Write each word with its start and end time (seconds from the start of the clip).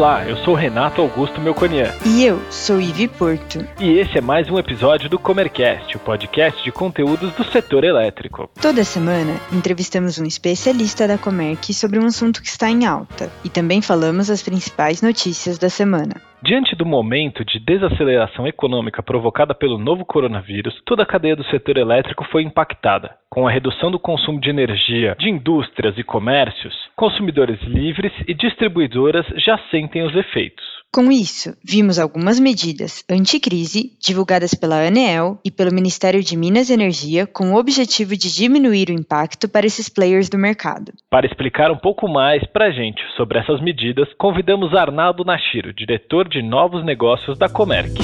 Olá, 0.00 0.26
eu 0.26 0.34
sou 0.38 0.54
Renato 0.54 1.02
Augusto 1.02 1.38
Melconian. 1.42 1.94
E 2.06 2.24
eu 2.24 2.40
sou 2.50 2.80
Ivi 2.80 3.06
Porto. 3.06 3.62
E 3.78 3.98
esse 3.98 4.16
é 4.16 4.20
mais 4.22 4.48
um 4.48 4.58
episódio 4.58 5.10
do 5.10 5.18
Comercast, 5.18 5.94
o 5.94 6.00
podcast 6.00 6.64
de 6.64 6.72
conteúdos 6.72 7.30
do 7.34 7.44
setor 7.44 7.84
elétrico. 7.84 8.48
Toda 8.62 8.82
semana 8.82 9.38
entrevistamos 9.52 10.18
um 10.18 10.24
especialista 10.24 11.06
da 11.06 11.18
Comerc 11.18 11.74
sobre 11.74 11.98
um 11.98 12.06
assunto 12.06 12.40
que 12.40 12.48
está 12.48 12.70
em 12.70 12.86
alta 12.86 13.30
e 13.44 13.50
também 13.50 13.82
falamos 13.82 14.30
as 14.30 14.42
principais 14.42 15.02
notícias 15.02 15.58
da 15.58 15.68
semana. 15.68 16.29
Diante 16.42 16.74
do 16.74 16.86
momento 16.86 17.44
de 17.44 17.58
desaceleração 17.60 18.46
econômica 18.46 19.02
provocada 19.02 19.54
pelo 19.54 19.76
novo 19.76 20.06
coronavírus, 20.06 20.80
toda 20.86 21.02
a 21.02 21.06
cadeia 21.06 21.36
do 21.36 21.44
setor 21.44 21.76
elétrico 21.76 22.24
foi 22.24 22.42
impactada. 22.42 23.14
Com 23.28 23.46
a 23.46 23.50
redução 23.50 23.90
do 23.90 23.98
consumo 23.98 24.40
de 24.40 24.48
energia 24.48 25.14
de 25.18 25.28
indústrias 25.28 25.98
e 25.98 26.02
comércios, 26.02 26.74
consumidores 26.96 27.60
livres 27.62 28.12
e 28.26 28.32
distribuidoras 28.32 29.26
já 29.36 29.58
sentem 29.70 30.02
os 30.02 30.16
efeitos. 30.16 30.79
Com 30.92 31.12
isso, 31.12 31.56
vimos 31.64 32.00
algumas 32.00 32.40
medidas 32.40 33.04
anticrise 33.08 33.92
divulgadas 34.00 34.54
pela 34.54 34.84
ANEEL 34.84 35.38
e 35.44 35.50
pelo 35.50 35.72
Ministério 35.72 36.20
de 36.20 36.36
Minas 36.36 36.68
e 36.68 36.72
Energia 36.72 37.28
com 37.28 37.52
o 37.52 37.56
objetivo 37.56 38.16
de 38.16 38.34
diminuir 38.34 38.88
o 38.88 38.92
impacto 38.92 39.48
para 39.48 39.64
esses 39.64 39.88
players 39.88 40.28
do 40.28 40.36
mercado. 40.36 40.92
Para 41.08 41.26
explicar 41.26 41.70
um 41.70 41.78
pouco 41.78 42.08
mais 42.08 42.44
para 42.48 42.66
a 42.66 42.70
gente 42.72 43.00
sobre 43.16 43.38
essas 43.38 43.60
medidas, 43.60 44.08
convidamos 44.18 44.74
Arnaldo 44.74 45.24
Nashiro, 45.24 45.72
diretor 45.72 46.28
de 46.28 46.42
novos 46.42 46.84
negócios 46.84 47.38
da 47.38 47.48
Comerc. 47.48 47.94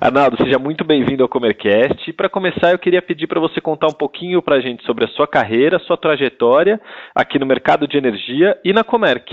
Arnaldo, 0.00 0.36
seja 0.36 0.60
muito 0.60 0.84
bem-vindo 0.84 1.24
ao 1.24 1.28
Comercast. 1.28 2.12
Para 2.12 2.28
começar, 2.28 2.70
eu 2.70 2.78
queria 2.78 3.02
pedir 3.02 3.26
para 3.26 3.40
você 3.40 3.60
contar 3.60 3.88
um 3.88 3.92
pouquinho 3.92 4.40
para 4.40 4.54
a 4.54 4.60
gente 4.60 4.86
sobre 4.86 5.04
a 5.04 5.08
sua 5.08 5.26
carreira, 5.26 5.80
sua 5.80 5.96
trajetória 5.96 6.80
aqui 7.12 7.36
no 7.36 7.44
mercado 7.44 7.88
de 7.88 7.96
energia 7.96 8.56
e 8.64 8.72
na 8.72 8.84
Comerc. 8.84 9.26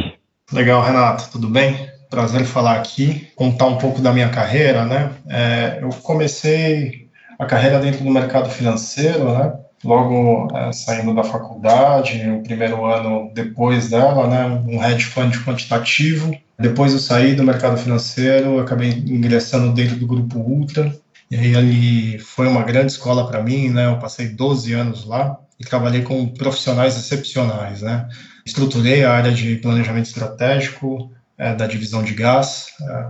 Legal, 0.51 0.81
Renato, 0.81 1.29
tudo 1.31 1.47
bem? 1.47 1.87
Prazer 2.09 2.45
falar 2.45 2.77
aqui, 2.77 3.27
contar 3.35 3.67
um 3.67 3.77
pouco 3.77 4.01
da 4.01 4.11
minha 4.11 4.29
carreira, 4.29 4.85
né? 4.85 5.11
É, 5.29 5.79
eu 5.83 5.89
comecei 6.01 7.09
a 7.37 7.45
carreira 7.45 7.77
dentro 7.79 8.03
do 8.03 8.09
mercado 8.09 8.49
financeiro, 8.49 9.37
né? 9.37 9.53
Logo 9.85 10.47
é, 10.55 10.71
saindo 10.73 11.13
da 11.13 11.23
faculdade, 11.23 12.27
o 12.29 12.41
primeiro 12.41 12.85
ano 12.85 13.31
depois 13.33 13.89
dela, 13.89 14.27
né? 14.27 14.45
Um 14.67 14.83
hedge 14.83 15.05
fund 15.05 15.37
quantitativo 15.43 16.35
depois 16.57 16.93
eu 16.93 16.99
saí 16.99 17.35
do 17.35 17.43
mercado 17.43 17.77
financeiro, 17.77 18.59
acabei 18.59 18.89
ingressando 18.89 19.73
dentro 19.73 19.97
do 19.97 20.07
grupo 20.07 20.39
Ultra, 20.39 20.95
e 21.29 21.35
aí 21.35 21.55
ali 21.55 22.19
foi 22.19 22.47
uma 22.47 22.63
grande 22.63 22.93
escola 22.93 23.27
para 23.27 23.43
mim, 23.43 23.69
né? 23.69 23.87
Eu 23.87 23.99
passei 23.99 24.29
12 24.29 24.73
anos 24.73 25.05
lá 25.05 25.37
e 25.59 25.65
trabalhei 25.65 26.01
com 26.01 26.27
profissionais 26.27 26.95
excepcionais, 26.97 27.81
né? 27.81 28.07
Estruturei 28.45 29.03
a 29.03 29.13
área 29.13 29.31
de 29.31 29.57
planejamento 29.57 30.05
estratégico 30.05 31.11
é, 31.37 31.53
da 31.53 31.67
divisão 31.67 32.03
de 32.03 32.13
gás, 32.13 32.67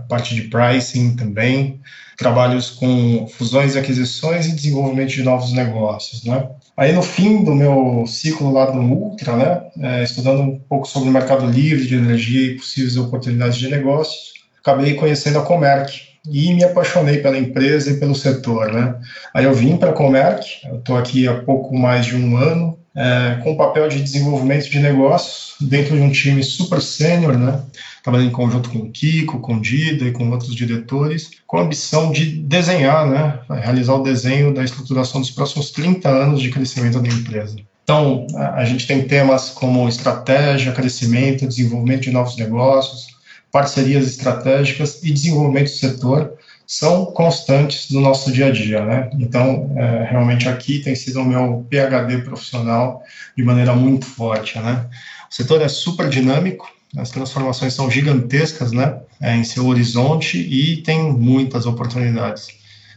parte 0.08 0.34
de 0.34 0.42
pricing 0.42 1.14
também, 1.14 1.80
trabalhos 2.16 2.70
com 2.70 3.26
fusões 3.28 3.74
e 3.74 3.78
aquisições 3.78 4.46
e 4.46 4.54
desenvolvimento 4.54 5.10
de 5.10 5.22
novos 5.22 5.52
negócios, 5.52 6.24
né? 6.24 6.48
Aí 6.76 6.92
no 6.92 7.02
fim 7.02 7.42
do 7.42 7.54
meu 7.54 8.04
ciclo 8.06 8.52
lá 8.52 8.72
no 8.72 8.82
Ultra, 8.82 9.36
né, 9.36 9.62
é, 9.80 10.04
estudando 10.04 10.42
um 10.42 10.58
pouco 10.58 10.86
sobre 10.86 11.08
o 11.08 11.12
mercado 11.12 11.46
livre 11.46 11.86
de 11.86 11.94
energia 11.94 12.52
e 12.52 12.56
possíveis 12.56 12.96
oportunidades 12.96 13.56
de 13.56 13.68
negócios, 13.68 14.34
acabei 14.60 14.94
conhecendo 14.94 15.38
a 15.38 15.42
Comerc 15.42 16.02
e 16.30 16.52
me 16.52 16.64
apaixonei 16.64 17.18
pela 17.18 17.38
empresa 17.38 17.90
e 17.90 17.98
pelo 17.98 18.14
setor, 18.14 18.72
né. 18.72 18.94
Aí 19.32 19.44
eu 19.44 19.54
vim 19.54 19.76
para 19.76 19.90
a 19.90 19.94
Comerc, 19.94 20.66
eu 20.66 20.76
estou 20.76 20.96
aqui 20.96 21.26
há 21.26 21.34
pouco 21.34 21.74
mais 21.74 22.04
de 22.04 22.16
um 22.16 22.36
ano, 22.36 22.78
é, 22.96 23.38
com 23.42 23.52
o 23.52 23.56
papel 23.56 23.88
de 23.88 24.02
desenvolvimento 24.02 24.70
de 24.70 24.80
negócios 24.80 25.54
dentro 25.60 25.94
de 25.94 26.02
um 26.02 26.10
time 26.10 26.42
super 26.42 26.80
sênior, 26.80 27.36
né, 27.36 27.60
trabalhando 28.02 28.28
em 28.28 28.32
conjunto 28.32 28.70
com 28.70 28.78
o 28.78 28.90
Kiko, 28.90 29.40
com 29.40 29.56
o 29.56 29.60
Dida 29.60 30.06
e 30.06 30.12
com 30.12 30.30
outros 30.30 30.54
diretores, 30.54 31.30
com 31.46 31.58
a 31.58 31.62
ambição 31.62 32.10
de 32.10 32.24
desenhar, 32.24 33.06
né, 33.06 33.38
realizar 33.60 33.94
o 33.94 34.02
desenho 34.02 34.54
da 34.54 34.64
estruturação 34.64 35.20
dos 35.20 35.30
próximos 35.30 35.70
30 35.70 36.08
anos 36.08 36.40
de 36.40 36.50
crescimento 36.50 37.00
da 37.00 37.08
empresa. 37.08 37.56
Então, 37.84 38.26
a 38.34 38.64
gente 38.64 38.86
tem 38.86 39.06
temas 39.06 39.50
como 39.50 39.88
estratégia, 39.88 40.72
crescimento, 40.72 41.46
desenvolvimento 41.46 42.02
de 42.02 42.10
novos 42.10 42.36
negócios, 42.36 43.06
parcerias 43.52 44.06
estratégicas 44.08 45.02
e 45.04 45.12
desenvolvimento 45.12 45.66
do 45.66 45.76
setor 45.76 46.35
são 46.66 47.06
constantes 47.06 47.90
no 47.90 48.00
nosso 48.00 48.32
dia 48.32 48.46
a 48.46 48.50
dia, 48.50 48.84
né? 48.84 49.10
Então, 49.18 49.72
é, 49.76 50.08
realmente 50.10 50.48
aqui 50.48 50.80
tem 50.80 50.94
sido 50.94 51.20
o 51.20 51.24
meu 51.24 51.64
PhD 51.70 52.18
profissional 52.18 53.02
de 53.36 53.44
maneira 53.44 53.74
muito 53.74 54.04
forte, 54.04 54.58
né? 54.58 54.86
O 55.30 55.34
setor 55.34 55.62
é 55.62 55.68
super 55.68 56.08
dinâmico, 56.08 56.68
as 56.96 57.10
transformações 57.10 57.74
são 57.74 57.90
gigantescas, 57.90 58.72
né, 58.72 59.00
é, 59.20 59.36
em 59.36 59.44
seu 59.44 59.66
horizonte 59.66 60.38
e 60.38 60.82
tem 60.82 61.12
muitas 61.12 61.66
oportunidades. 61.66 62.48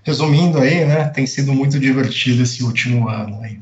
Resumindo 0.03 0.59
aí, 0.59 0.85
né, 0.85 1.05
tem 1.09 1.25
sido 1.25 1.53
muito 1.53 1.79
divertido 1.79 2.43
esse 2.43 2.63
último 2.63 3.09
ano 3.09 3.41
aí. 3.41 3.59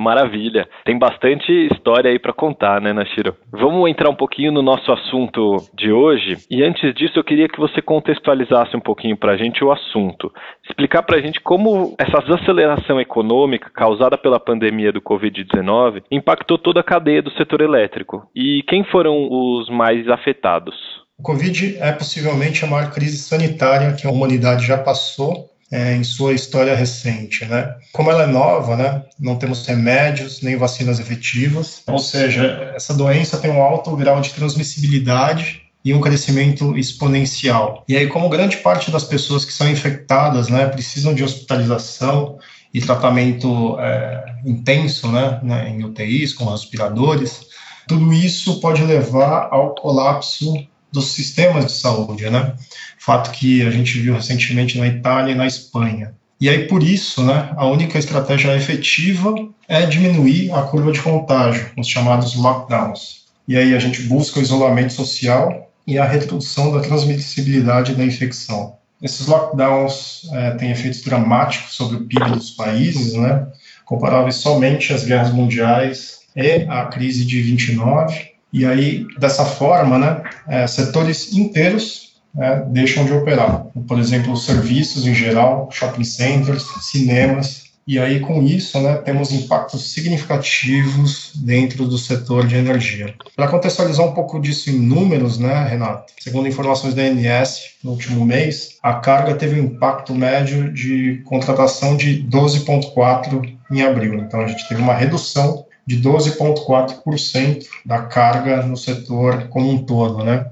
Maravilha. 0.00 0.66
Tem 0.84 0.98
bastante 0.98 1.52
história 1.72 2.10
aí 2.10 2.18
para 2.18 2.32
contar, 2.32 2.80
né, 2.80 2.92
Nashiro? 2.92 3.36
Vamos 3.52 3.88
entrar 3.90 4.08
um 4.08 4.14
pouquinho 4.14 4.50
no 4.50 4.62
nosso 4.62 4.90
assunto 4.90 5.56
de 5.74 5.92
hoje. 5.92 6.38
E 6.50 6.62
antes 6.62 6.94
disso, 6.94 7.18
eu 7.18 7.24
queria 7.24 7.48
que 7.48 7.60
você 7.60 7.82
contextualizasse 7.82 8.74
um 8.74 8.80
pouquinho 8.80 9.16
para 9.16 9.32
a 9.32 9.36
gente 9.36 9.62
o 9.62 9.70
assunto. 9.70 10.32
Explicar 10.68 11.02
para 11.02 11.18
a 11.18 11.20
gente 11.20 11.40
como 11.40 11.94
essa 11.98 12.18
desaceleração 12.20 12.98
econômica 13.00 13.70
causada 13.74 14.16
pela 14.16 14.40
pandemia 14.40 14.90
do 14.90 15.02
Covid-19 15.02 16.02
impactou 16.10 16.56
toda 16.56 16.80
a 16.80 16.84
cadeia 16.84 17.20
do 17.20 17.30
setor 17.32 17.60
elétrico. 17.60 18.26
E 18.34 18.62
quem 18.66 18.82
foram 18.84 19.28
os 19.30 19.68
mais 19.68 20.08
afetados? 20.08 20.74
O 21.18 21.22
Covid 21.22 21.76
é 21.78 21.92
possivelmente 21.92 22.64
a 22.64 22.68
maior 22.68 22.90
crise 22.90 23.18
sanitária 23.18 23.92
que 23.92 24.06
a 24.06 24.10
humanidade 24.10 24.66
já 24.66 24.78
passou 24.78 25.49
é, 25.70 25.94
em 25.94 26.02
sua 26.02 26.32
história 26.32 26.74
recente, 26.74 27.44
né? 27.44 27.74
Como 27.92 28.10
ela 28.10 28.24
é 28.24 28.26
nova, 28.26 28.76
né? 28.76 29.02
Não 29.18 29.36
temos 29.36 29.64
remédios 29.66 30.42
nem 30.42 30.56
vacinas 30.56 30.98
efetivas, 30.98 31.82
ou 31.86 31.98
seja, 31.98 32.72
essa 32.74 32.92
doença 32.92 33.38
tem 33.38 33.50
um 33.50 33.62
alto 33.62 33.94
grau 33.96 34.20
de 34.20 34.30
transmissibilidade 34.30 35.62
e 35.84 35.94
um 35.94 36.00
crescimento 36.00 36.76
exponencial. 36.76 37.84
E 37.88 37.96
aí, 37.96 38.06
como 38.06 38.28
grande 38.28 38.58
parte 38.58 38.90
das 38.90 39.04
pessoas 39.04 39.44
que 39.44 39.52
são 39.52 39.70
infectadas, 39.70 40.48
né, 40.48 40.66
precisam 40.66 41.14
de 41.14 41.24
hospitalização 41.24 42.38
e 42.74 42.80
tratamento 42.80 43.78
é, 43.80 44.36
intenso, 44.44 45.10
né, 45.10 45.40
né, 45.42 45.68
em 45.70 45.84
UTIs 45.84 46.34
com 46.34 46.44
respiradores, 46.44 47.46
tudo 47.88 48.12
isso 48.12 48.60
pode 48.60 48.82
levar 48.82 49.48
ao 49.50 49.74
colapso 49.74 50.54
dos 50.92 51.12
sistemas 51.12 51.66
de 51.66 51.72
saúde, 51.72 52.28
né? 52.28 52.54
Fato 52.98 53.30
que 53.30 53.62
a 53.66 53.70
gente 53.70 53.98
viu 53.98 54.14
recentemente 54.14 54.78
na 54.78 54.86
Itália 54.86 55.32
e 55.32 55.36
na 55.36 55.46
Espanha. 55.46 56.14
E 56.40 56.48
aí, 56.48 56.66
por 56.66 56.82
isso, 56.82 57.22
né, 57.22 57.52
a 57.54 57.66
única 57.66 57.98
estratégia 57.98 58.56
efetiva 58.56 59.34
é 59.68 59.84
diminuir 59.84 60.50
a 60.52 60.62
curva 60.62 60.90
de 60.90 61.00
contágio, 61.00 61.70
os 61.76 61.86
chamados 61.86 62.34
lockdowns. 62.34 63.26
E 63.46 63.56
aí 63.58 63.74
a 63.74 63.78
gente 63.78 64.02
busca 64.02 64.38
o 64.40 64.42
isolamento 64.42 64.92
social 64.92 65.70
e 65.86 65.98
a 65.98 66.04
redução 66.06 66.72
da 66.72 66.80
transmissibilidade 66.80 67.94
da 67.94 68.04
infecção. 68.04 68.74
Esses 69.02 69.26
lockdowns 69.26 70.28
é, 70.32 70.52
têm 70.52 70.70
efeitos 70.70 71.02
dramáticos 71.02 71.74
sobre 71.74 71.96
o 71.96 72.04
PIB 72.04 72.30
dos 72.30 72.50
países, 72.50 73.14
né, 73.14 73.46
comparáveis 73.84 74.36
somente 74.36 74.94
às 74.94 75.04
guerras 75.04 75.32
mundiais 75.32 76.20
e 76.34 76.64
à 76.68 76.86
crise 76.86 77.24
de 77.24 77.42
29, 77.42 78.29
e 78.52 78.66
aí, 78.66 79.06
dessa 79.18 79.44
forma, 79.44 79.98
né, 79.98 80.22
é, 80.48 80.66
setores 80.66 81.32
inteiros 81.32 82.10
é, 82.38 82.62
deixam 82.66 83.04
de 83.04 83.12
operar. 83.12 83.66
Por 83.86 83.98
exemplo, 83.98 84.36
serviços 84.36 85.06
em 85.06 85.14
geral, 85.14 85.68
shopping 85.70 86.04
centers, 86.04 86.64
cinemas. 86.80 87.70
E 87.86 87.98
aí, 87.98 88.20
com 88.20 88.42
isso, 88.42 88.80
né, 88.80 88.94
temos 88.96 89.32
impactos 89.32 89.92
significativos 89.92 91.32
dentro 91.36 91.86
do 91.86 91.98
setor 91.98 92.46
de 92.46 92.56
energia. 92.56 93.14
Para 93.34 93.48
contextualizar 93.48 94.06
um 94.06 94.12
pouco 94.12 94.38
disso 94.40 94.70
em 94.70 94.78
números, 94.78 95.38
né, 95.38 95.66
Renato? 95.68 96.12
Segundo 96.20 96.46
informações 96.46 96.94
da 96.94 97.02
ANS, 97.02 97.76
no 97.82 97.92
último 97.92 98.24
mês, 98.24 98.78
a 98.82 98.94
carga 98.94 99.34
teve 99.34 99.60
um 99.60 99.64
impacto 99.64 100.14
médio 100.14 100.72
de 100.72 101.22
contratação 101.24 101.96
de 101.96 102.22
12,4 102.30 103.56
em 103.72 103.82
abril. 103.82 104.14
Então, 104.16 104.40
a 104.40 104.46
gente 104.46 104.68
teve 104.68 104.80
uma 104.80 104.94
redução 104.94 105.64
de 105.90 106.00
12,4% 106.00 107.64
da 107.84 108.02
carga 108.02 108.62
no 108.62 108.76
setor 108.76 109.48
como 109.48 109.68
um 109.68 109.78
todo, 109.78 110.22
né? 110.22 110.46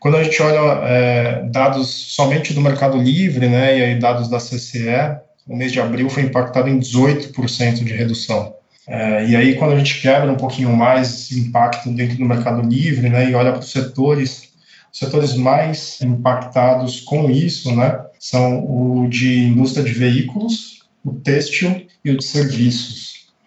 Quando 0.00 0.16
a 0.16 0.24
gente 0.24 0.42
olha 0.42 0.84
é, 0.88 1.44
dados 1.48 1.88
somente 1.88 2.52
do 2.52 2.60
Mercado 2.60 2.98
Livre, 2.98 3.48
né, 3.48 3.78
e 3.78 3.82
aí 3.84 3.98
dados 3.98 4.28
da 4.28 4.38
CCE, 4.38 5.18
o 5.46 5.56
mês 5.56 5.70
de 5.70 5.80
abril 5.80 6.10
foi 6.10 6.24
impactado 6.24 6.68
em 6.68 6.80
18% 6.80 7.84
de 7.84 7.92
redução. 7.92 8.54
É, 8.88 9.24
e 9.26 9.36
aí, 9.36 9.54
quando 9.54 9.72
a 9.72 9.78
gente 9.78 10.00
quebra 10.00 10.30
um 10.30 10.36
pouquinho 10.36 10.74
mais 10.76 11.14
esse 11.14 11.38
impacto 11.38 11.88
dentro 11.90 12.16
do 12.16 12.24
Mercado 12.24 12.68
Livre, 12.68 13.08
né, 13.08 13.30
e 13.30 13.34
olha 13.36 13.52
para 13.52 13.60
os 13.60 13.70
setores, 13.70 14.50
os 14.92 14.98
setores 14.98 15.34
mais 15.34 16.00
impactados 16.02 17.00
com 17.00 17.30
isso, 17.30 17.74
né, 17.74 18.00
são 18.18 18.64
o 18.64 19.08
de 19.08 19.44
indústria 19.44 19.84
de 19.84 19.92
veículos, 19.92 20.80
o 21.04 21.12
têxtil 21.12 21.86
e 22.04 22.10
o 22.10 22.16
de 22.16 22.24
serviços. 22.24 23.05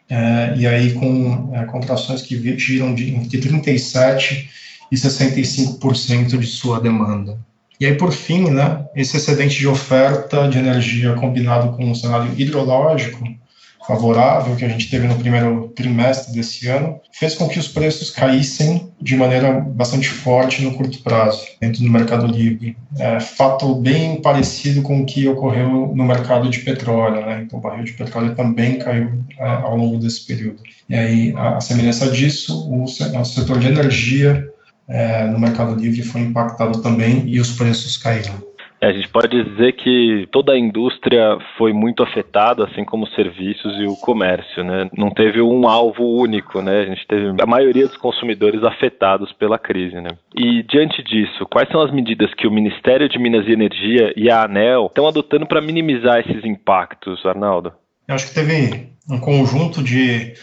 É, 0.09 0.53
e 0.57 0.65
aí 0.65 0.93
com 0.93 1.51
é, 1.53 1.63
contrações 1.65 2.21
que 2.21 2.57
giram 2.57 2.95
de 2.95 3.13
entre 3.13 3.39
37% 3.39 4.47
e 4.91 4.95
65% 4.95 6.37
de 6.37 6.47
sua 6.47 6.81
demanda. 6.81 7.37
E 7.79 7.85
aí, 7.85 7.95
por 7.95 8.11
fim, 8.11 8.49
né, 8.49 8.85
esse 8.95 9.15
excedente 9.15 9.57
de 9.57 9.67
oferta 9.67 10.49
de 10.49 10.57
energia 10.57 11.13
combinado 11.13 11.77
com 11.77 11.85
um 11.85 11.95
cenário 11.95 12.33
hidrológico 12.37 13.23
favorável 13.89 14.55
que 14.55 14.63
a 14.63 14.69
gente 14.69 14.87
teve 14.87 15.07
no 15.07 15.15
primeiro 15.15 15.69
trimestre 15.69 16.31
desse 16.31 16.67
ano 16.67 17.01
fez 17.11 17.33
com 17.33 17.49
que 17.49 17.57
os 17.57 17.67
preços 17.67 18.11
caíssem 18.11 18.91
de 19.01 19.15
maneira 19.15 19.51
bastante 19.51 20.07
forte 20.07 20.61
no 20.61 20.75
curto 20.75 21.01
prazo 21.01 21.43
dentro 21.59 21.81
do 21.81 21.89
mercado 21.89 22.27
livre. 22.27 22.77
É, 22.99 23.19
fato 23.19 23.73
bem 23.73 24.21
parecido 24.21 24.83
com 24.83 25.01
o 25.01 25.05
que 25.07 25.27
ocorreu 25.27 25.91
no 25.95 26.03
mercado 26.03 26.51
de 26.51 26.59
petróleo, 26.59 27.25
né? 27.25 27.41
Então, 27.43 27.57
o 27.57 27.61
barril 27.61 27.83
de 27.83 27.93
petróleo 27.93 28.35
também 28.35 28.77
caiu 28.77 29.23
é, 29.39 29.47
ao 29.47 29.75
longo 29.75 29.97
desse 29.97 30.23
período. 30.27 30.61
E 30.87 30.95
aí, 30.95 31.33
a 31.35 31.59
semelhança 31.59 32.11
disso, 32.11 32.71
o, 32.71 32.85
setor 32.87 33.57
de 33.57 33.67
energia 33.67 34.47
é, 34.87 35.25
no 35.25 35.39
Mercado 35.39 35.73
Livre 35.73 36.03
foi 36.03 36.21
impactado 36.21 36.79
também 36.83 37.23
e 37.27 37.39
os 37.39 37.53
preços 37.53 37.97
caíram. 37.97 38.48
É, 38.81 38.87
a 38.87 38.93
gente 38.93 39.09
pode 39.09 39.43
dizer 39.43 39.73
que 39.73 40.27
toda 40.31 40.53
a 40.53 40.57
indústria 40.57 41.37
foi 41.57 41.73
muito 41.73 42.01
afetada, 42.01 42.63
assim 42.65 42.85
como 42.85 43.03
os 43.03 43.13
serviços 43.13 43.77
e 43.77 43.85
o 43.85 43.95
comércio, 43.95 44.63
né? 44.63 44.89
Não 44.97 45.11
teve 45.11 45.41
um 45.41 45.67
alvo 45.67 46.03
único, 46.03 46.61
né? 46.61 46.81
A 46.81 46.85
gente 46.85 47.05
teve 47.05 47.41
a 47.41 47.45
maioria 47.45 47.87
dos 47.87 47.97
consumidores 47.97 48.63
afetados 48.63 49.33
pela 49.33 49.59
crise, 49.59 49.99
né? 49.99 50.11
E 50.35 50.63
diante 50.63 51.03
disso, 51.03 51.45
quais 51.51 51.69
são 51.69 51.81
as 51.81 51.91
medidas 51.91 52.33
que 52.33 52.47
o 52.47 52.51
Ministério 52.51 53.09
de 53.09 53.19
Minas 53.19 53.45
e 53.47 53.51
Energia 53.51 54.13
e 54.15 54.29
a 54.29 54.43
ANEL 54.43 54.85
estão 54.85 55.07
adotando 55.07 55.45
para 55.45 55.61
minimizar 55.61 56.19
esses 56.19 56.45
impactos, 56.45 57.25
Arnaldo? 57.25 57.73
Eu 58.07 58.15
acho 58.15 58.29
que 58.29 58.33
teve 58.33 58.89
um 59.09 59.19
conjunto 59.19 59.83
de 59.83 60.33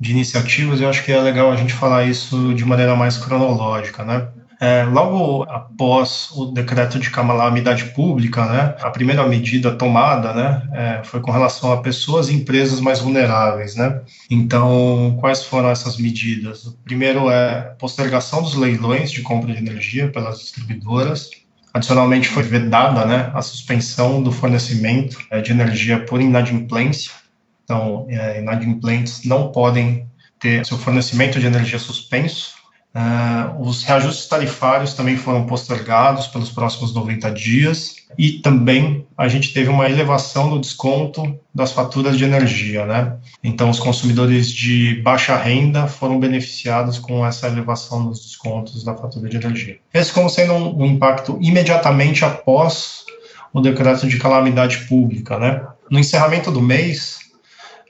de 0.00 0.10
iniciativas, 0.10 0.80
eu 0.80 0.88
acho 0.88 1.04
que 1.04 1.12
é 1.12 1.20
legal 1.20 1.50
a 1.50 1.56
gente 1.56 1.72
falar 1.72 2.04
isso 2.04 2.52
de 2.52 2.64
maneira 2.64 2.94
mais 2.94 3.16
cronológica, 3.16 4.04
né? 4.04 4.28
É, 4.64 4.84
logo 4.84 5.42
após 5.42 6.30
o 6.32 6.46
decreto 6.46 6.98
de 6.98 7.10
calamidade 7.10 7.84
pública, 7.86 8.46
né, 8.46 8.74
a 8.80 8.88
primeira 8.88 9.26
medida 9.26 9.72
tomada, 9.72 10.32
né, 10.32 10.68
é, 10.72 11.04
foi 11.04 11.20
com 11.20 11.30
relação 11.30 11.70
a 11.72 11.82
pessoas 11.82 12.28
e 12.28 12.34
empresas 12.34 12.80
mais 12.80 13.00
vulneráveis, 13.00 13.76
né. 13.76 14.00
Então, 14.30 15.18
quais 15.20 15.44
foram 15.44 15.68
essas 15.68 15.98
medidas? 15.98 16.64
O 16.64 16.78
primeiro 16.84 17.30
é 17.30 17.74
postergação 17.78 18.42
dos 18.42 18.54
leilões 18.54 19.10
de 19.10 19.20
compra 19.20 19.52
de 19.52 19.58
energia 19.58 20.08
pelas 20.08 20.38
distribuidoras. 20.38 21.28
Adicionalmente, 21.74 22.28
foi 22.28 22.44
vedada, 22.44 23.04
né, 23.04 23.30
a 23.34 23.42
suspensão 23.42 24.22
do 24.22 24.32
fornecimento 24.32 25.18
é, 25.30 25.42
de 25.42 25.50
energia 25.50 26.04
por 26.06 26.20
inadimplência 26.22 27.10
então, 27.64 28.06
é, 28.08 28.40
inadimplentes 28.40 29.24
não 29.24 29.50
podem 29.50 30.06
ter 30.38 30.64
seu 30.66 30.78
fornecimento 30.78 31.40
de 31.40 31.46
energia 31.46 31.78
suspenso. 31.78 32.53
Uh, 32.94 33.60
os 33.60 33.82
reajustes 33.82 34.28
tarifários 34.28 34.94
também 34.94 35.16
foram 35.16 35.46
postergados 35.46 36.28
pelos 36.28 36.48
próximos 36.50 36.94
90 36.94 37.28
dias 37.32 37.96
e 38.16 38.34
também 38.34 39.04
a 39.18 39.26
gente 39.26 39.52
teve 39.52 39.68
uma 39.68 39.90
elevação 39.90 40.48
no 40.48 40.60
desconto 40.60 41.36
das 41.52 41.72
faturas 41.72 42.16
de 42.16 42.22
energia, 42.22 42.86
né? 42.86 43.16
Então, 43.42 43.68
os 43.68 43.80
consumidores 43.80 44.48
de 44.48 45.02
baixa 45.02 45.36
renda 45.36 45.88
foram 45.88 46.20
beneficiados 46.20 47.00
com 47.00 47.26
essa 47.26 47.48
elevação 47.48 48.06
dos 48.06 48.20
descontos 48.20 48.84
da 48.84 48.94
fatura 48.94 49.28
de 49.28 49.38
energia. 49.38 49.78
Esse 49.92 50.12
como 50.12 50.30
sendo 50.30 50.52
um, 50.52 50.82
um 50.82 50.86
impacto 50.86 51.36
imediatamente 51.40 52.24
após 52.24 53.04
o 53.52 53.60
decreto 53.60 54.06
de 54.06 54.18
calamidade 54.18 54.86
pública, 54.86 55.36
né? 55.36 55.66
No 55.90 55.98
encerramento 55.98 56.50
do 56.52 56.62
mês, 56.62 57.18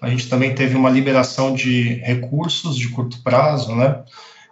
a 0.01 0.09
gente 0.09 0.29
também 0.29 0.55
teve 0.55 0.77
uma 0.77 0.89
liberação 0.89 1.55
de 1.55 2.01
recursos 2.05 2.77
de 2.77 2.89
curto 2.89 3.23
prazo, 3.23 3.75
né? 3.75 4.03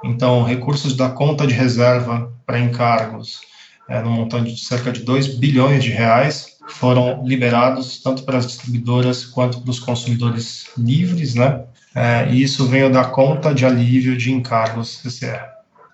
Então, 0.04 0.42
recursos 0.42 0.96
da 0.96 1.08
conta 1.08 1.46
de 1.46 1.54
reserva 1.54 2.32
para 2.46 2.58
encargos, 2.58 3.40
é, 3.88 4.00
no 4.00 4.10
montante 4.10 4.52
de 4.52 4.60
cerca 4.64 4.90
de 4.90 5.00
2 5.00 5.38
bilhões 5.38 5.82
de 5.82 5.90
reais, 5.90 6.56
foram 6.68 7.24
liberados 7.24 8.00
tanto 8.02 8.22
para 8.22 8.38
as 8.38 8.46
distribuidoras 8.46 9.24
quanto 9.24 9.60
para 9.60 9.70
os 9.70 9.80
consumidores 9.80 10.66
livres, 10.76 11.34
né? 11.34 11.62
É, 11.94 12.28
e 12.30 12.42
isso 12.42 12.66
veio 12.66 12.90
da 12.90 13.04
conta 13.04 13.54
de 13.54 13.66
alívio 13.66 14.16
de 14.16 14.32
encargos 14.32 14.98
CCR. 14.98 15.44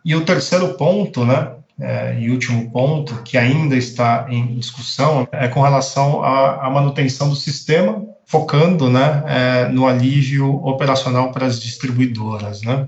E 0.05 0.15
o 0.15 0.25
terceiro 0.25 0.75
ponto, 0.75 1.25
né, 1.25 1.53
é, 1.81 2.19
e 2.21 2.31
último 2.31 2.71
ponto, 2.71 3.23
que 3.23 3.37
ainda 3.37 3.77
está 3.77 4.27
em 4.29 4.55
discussão, 4.57 5.27
é 5.33 5.49
com 5.49 5.61
relação 5.61 6.23
à, 6.23 6.67
à 6.67 6.71
manutenção 6.71 7.29
do 7.29 7.37
sistema 7.37 8.05
focando 8.25 8.91
né, 8.91 9.23
é, 9.27 9.69
no 9.71 9.87
alívio 9.87 10.55
operacional 10.65 11.33
para 11.33 11.47
as 11.47 11.59
distribuidoras. 11.59 12.63
Né? 12.63 12.87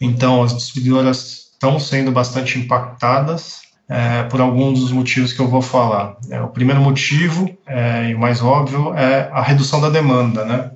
Então, 0.00 0.42
as 0.42 0.54
distribuidoras 0.54 1.48
estão 1.52 1.78
sendo 1.78 2.12
bastante 2.12 2.58
impactadas 2.58 3.62
é, 3.88 4.22
por 4.24 4.40
alguns 4.40 4.80
dos 4.80 4.92
motivos 4.92 5.32
que 5.32 5.40
eu 5.40 5.48
vou 5.48 5.62
falar. 5.62 6.16
É, 6.30 6.40
o 6.40 6.48
primeiro 6.48 6.80
motivo, 6.80 7.48
é, 7.66 8.10
e 8.10 8.14
o 8.14 8.18
mais 8.18 8.42
óbvio, 8.42 8.94
é 8.94 9.28
a 9.32 9.42
redução 9.42 9.80
da 9.80 9.88
demanda. 9.88 10.44
Né? 10.44 10.70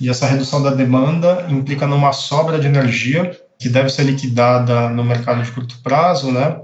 E 0.00 0.08
essa 0.08 0.26
redução 0.26 0.62
da 0.62 0.70
demanda 0.70 1.46
implica 1.50 1.86
numa 1.86 2.12
sobra 2.12 2.58
de 2.58 2.66
energia 2.66 3.38
que 3.58 3.68
deve 3.68 3.90
ser 3.90 4.02
liquidada 4.02 4.88
no 4.88 5.04
mercado 5.04 5.42
de 5.42 5.52
curto 5.52 5.78
prazo, 5.84 6.32
né, 6.32 6.56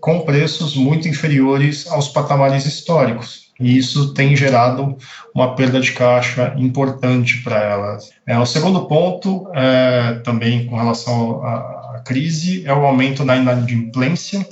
com 0.00 0.20
preços 0.20 0.74
muito 0.74 1.06
inferiores 1.06 1.86
aos 1.86 2.08
patamares 2.08 2.64
históricos 2.64 3.49
e 3.60 3.76
isso 3.76 4.14
tem 4.14 4.34
gerado 4.34 4.96
uma 5.34 5.54
perda 5.54 5.78
de 5.78 5.92
caixa 5.92 6.54
importante 6.56 7.42
para 7.42 7.62
elas. 7.62 8.10
É, 8.26 8.38
o 8.38 8.46
segundo 8.46 8.86
ponto, 8.86 9.46
é, 9.54 10.14
também 10.24 10.66
com 10.66 10.76
relação 10.76 11.44
à, 11.44 11.96
à, 11.96 12.02
crise, 12.04 12.66
é 12.66 12.72
o 12.72 12.86
aumento 12.86 13.22
na 13.22 13.36
inadimplência. 13.36 14.46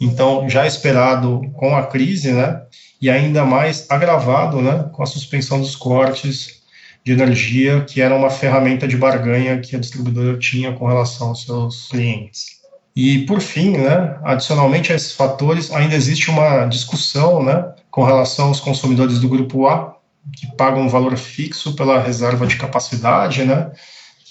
Então, 0.00 0.48
já 0.48 0.66
esperado 0.66 1.42
com 1.54 1.76
a 1.76 1.86
crise, 1.86 2.32
né, 2.32 2.62
e 3.00 3.08
ainda 3.08 3.44
mais 3.44 3.88
agravado, 3.88 4.60
né, 4.60 4.86
com 4.92 5.02
a 5.02 5.06
suspensão 5.06 5.60
dos 5.60 5.76
cortes 5.76 6.62
de 7.04 7.12
energia, 7.12 7.82
que 7.82 8.00
era 8.00 8.14
uma 8.14 8.30
ferramenta 8.30 8.88
de 8.88 8.96
barganha 8.96 9.60
que 9.60 9.76
a 9.76 9.78
distribuidora 9.78 10.36
tinha 10.38 10.72
com 10.72 10.86
relação 10.86 11.28
aos 11.28 11.44
seus 11.44 11.88
clientes. 11.88 12.62
E, 12.94 13.20
por 13.20 13.40
fim, 13.40 13.76
né, 13.76 14.16
adicionalmente 14.24 14.92
a 14.92 14.96
esses 14.96 15.12
fatores, 15.12 15.72
ainda 15.72 15.94
existe 15.94 16.30
uma 16.30 16.66
discussão 16.66 17.42
né, 17.42 17.72
com 17.92 18.02
relação 18.02 18.48
aos 18.48 18.58
consumidores 18.58 19.20
do 19.20 19.28
grupo 19.28 19.68
A, 19.68 19.94
que 20.34 20.46
pagam 20.56 20.82
um 20.82 20.88
valor 20.88 21.16
fixo 21.16 21.76
pela 21.76 22.02
reserva 22.02 22.46
de 22.46 22.56
capacidade, 22.56 23.44
né, 23.44 23.70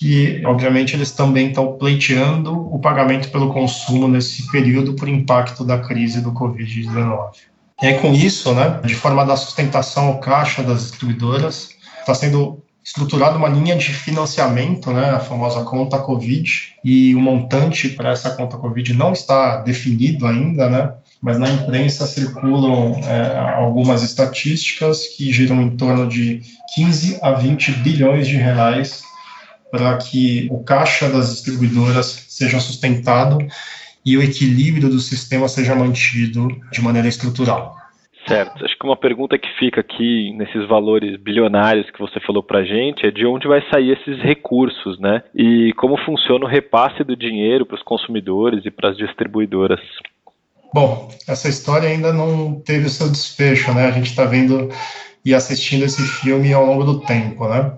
e, 0.01 0.41
obviamente, 0.46 0.96
eles 0.96 1.12
também 1.12 1.50
estão 1.50 1.77
pleiteando 1.77 2.51
o 2.74 2.80
pagamento 2.80 3.30
pelo 3.30 3.53
consumo 3.53 4.08
nesse 4.08 4.51
período 4.51 4.96
por 4.96 5.08
impacto 5.08 5.63
da 5.63 5.77
crise 5.77 6.22
do 6.22 6.32
Covid-19. 6.32 7.34
E 7.84 7.86
aí, 7.86 8.00
com 8.00 8.12
isso, 8.12 8.51
né, 8.51 8.80
de 8.84 8.96
forma 8.96 9.24
da 9.24 9.38
sustentação 9.38 10.08
ao 10.08 10.20
caixa 10.20 10.63
das 10.63 10.82
distribuidoras, 10.82 11.70
está 12.00 12.15
sendo 12.15 12.63
estruturado 12.84 13.38
uma 13.38 13.48
linha 13.48 13.75
de 13.75 13.94
financiamento, 13.94 14.89
né, 14.91 15.12
a 15.12 15.20
famosa 15.20 15.63
conta 15.63 16.00
Covid, 16.00 16.74
e 16.84 17.13
o 17.13 17.20
montante 17.20 17.89
para 17.89 18.10
essa 18.10 18.32
conta 18.32 18.58
Covid 18.58 18.96
não 18.96 19.12
está 19.13 19.58
definido 19.58 20.25
ainda, 20.25 20.68
né, 20.68 20.94
mas 21.22 21.38
na 21.38 21.50
imprensa 21.50 22.08
circulam 22.08 23.00
é, 23.06 23.38
algumas 23.56 24.01
estatísticas 24.01 25.08
que 25.08 25.32
giram 25.32 25.62
em 25.62 25.78
torno 25.78 26.08
de 26.08 26.42
15 26.74 27.20
a 27.22 27.32
20 27.32 27.72
bilhões 27.84 28.28
de 28.28 28.38
reais 28.38 29.04
para 29.72 29.98
que 29.98 30.48
o 30.51 30.63
caixa 30.63 31.10
das 31.10 31.30
distribuidoras 31.32 32.25
seja 32.28 32.60
sustentado 32.60 33.38
e 34.04 34.18
o 34.18 34.24
equilíbrio 34.24 34.90
do 34.90 35.00
sistema 35.00 35.48
seja 35.48 35.75
mantido 35.75 36.48
de 36.72 36.82
maneira 36.82 37.08
estrutural. 37.08 37.75
Certo. 38.28 38.63
Acho 38.63 38.78
que 38.78 38.86
uma 38.86 38.96
pergunta 38.96 39.38
que 39.38 39.50
fica 39.58 39.82
aqui 39.82 40.32
nesses 40.34 40.68
valores 40.68 41.18
bilionários 41.18 41.90
que 41.90 42.00
você 42.00 42.20
falou 42.20 42.44
para 42.44 42.63
gente 42.63 43.06
é 43.06 43.12
de 43.12 43.25
onde 43.25 43.48
vai 43.48 43.62
sair 43.70 43.92
esses 43.92 44.22
recursos, 44.22 45.00
né? 45.00 45.24
E 45.34 45.74
como 45.74 45.98
funciona 45.98 46.46
o 46.46 46.48
repasse 46.48 47.04
do 47.04 47.16
dinheiro 47.16 47.66
para 47.66 47.78
os 47.78 47.84
consumidores 47.84 48.63
e 48.66 48.72
para 48.72 48.90
as 48.90 48.98
distribuidoras. 48.98 49.80
Bom, 50.74 51.10
essa 51.28 51.50
história 51.50 51.90
ainda 51.90 52.13
não 52.13 52.56
teve 52.56 52.86
o 52.86 52.90
seu 52.90 53.10
desfecho, 53.10 53.74
né? 53.74 53.88
A 53.88 53.92
gente 53.92 54.10
está 54.10 54.25
vendo 54.25 54.70
e 55.24 55.36
assistindo 55.36 55.84
esse 55.84 56.01
filme 56.01 56.54
ao 56.54 56.66
longo 56.66 56.84
do 56.84 57.01
tempo, 57.01 57.48
né? 57.48 57.74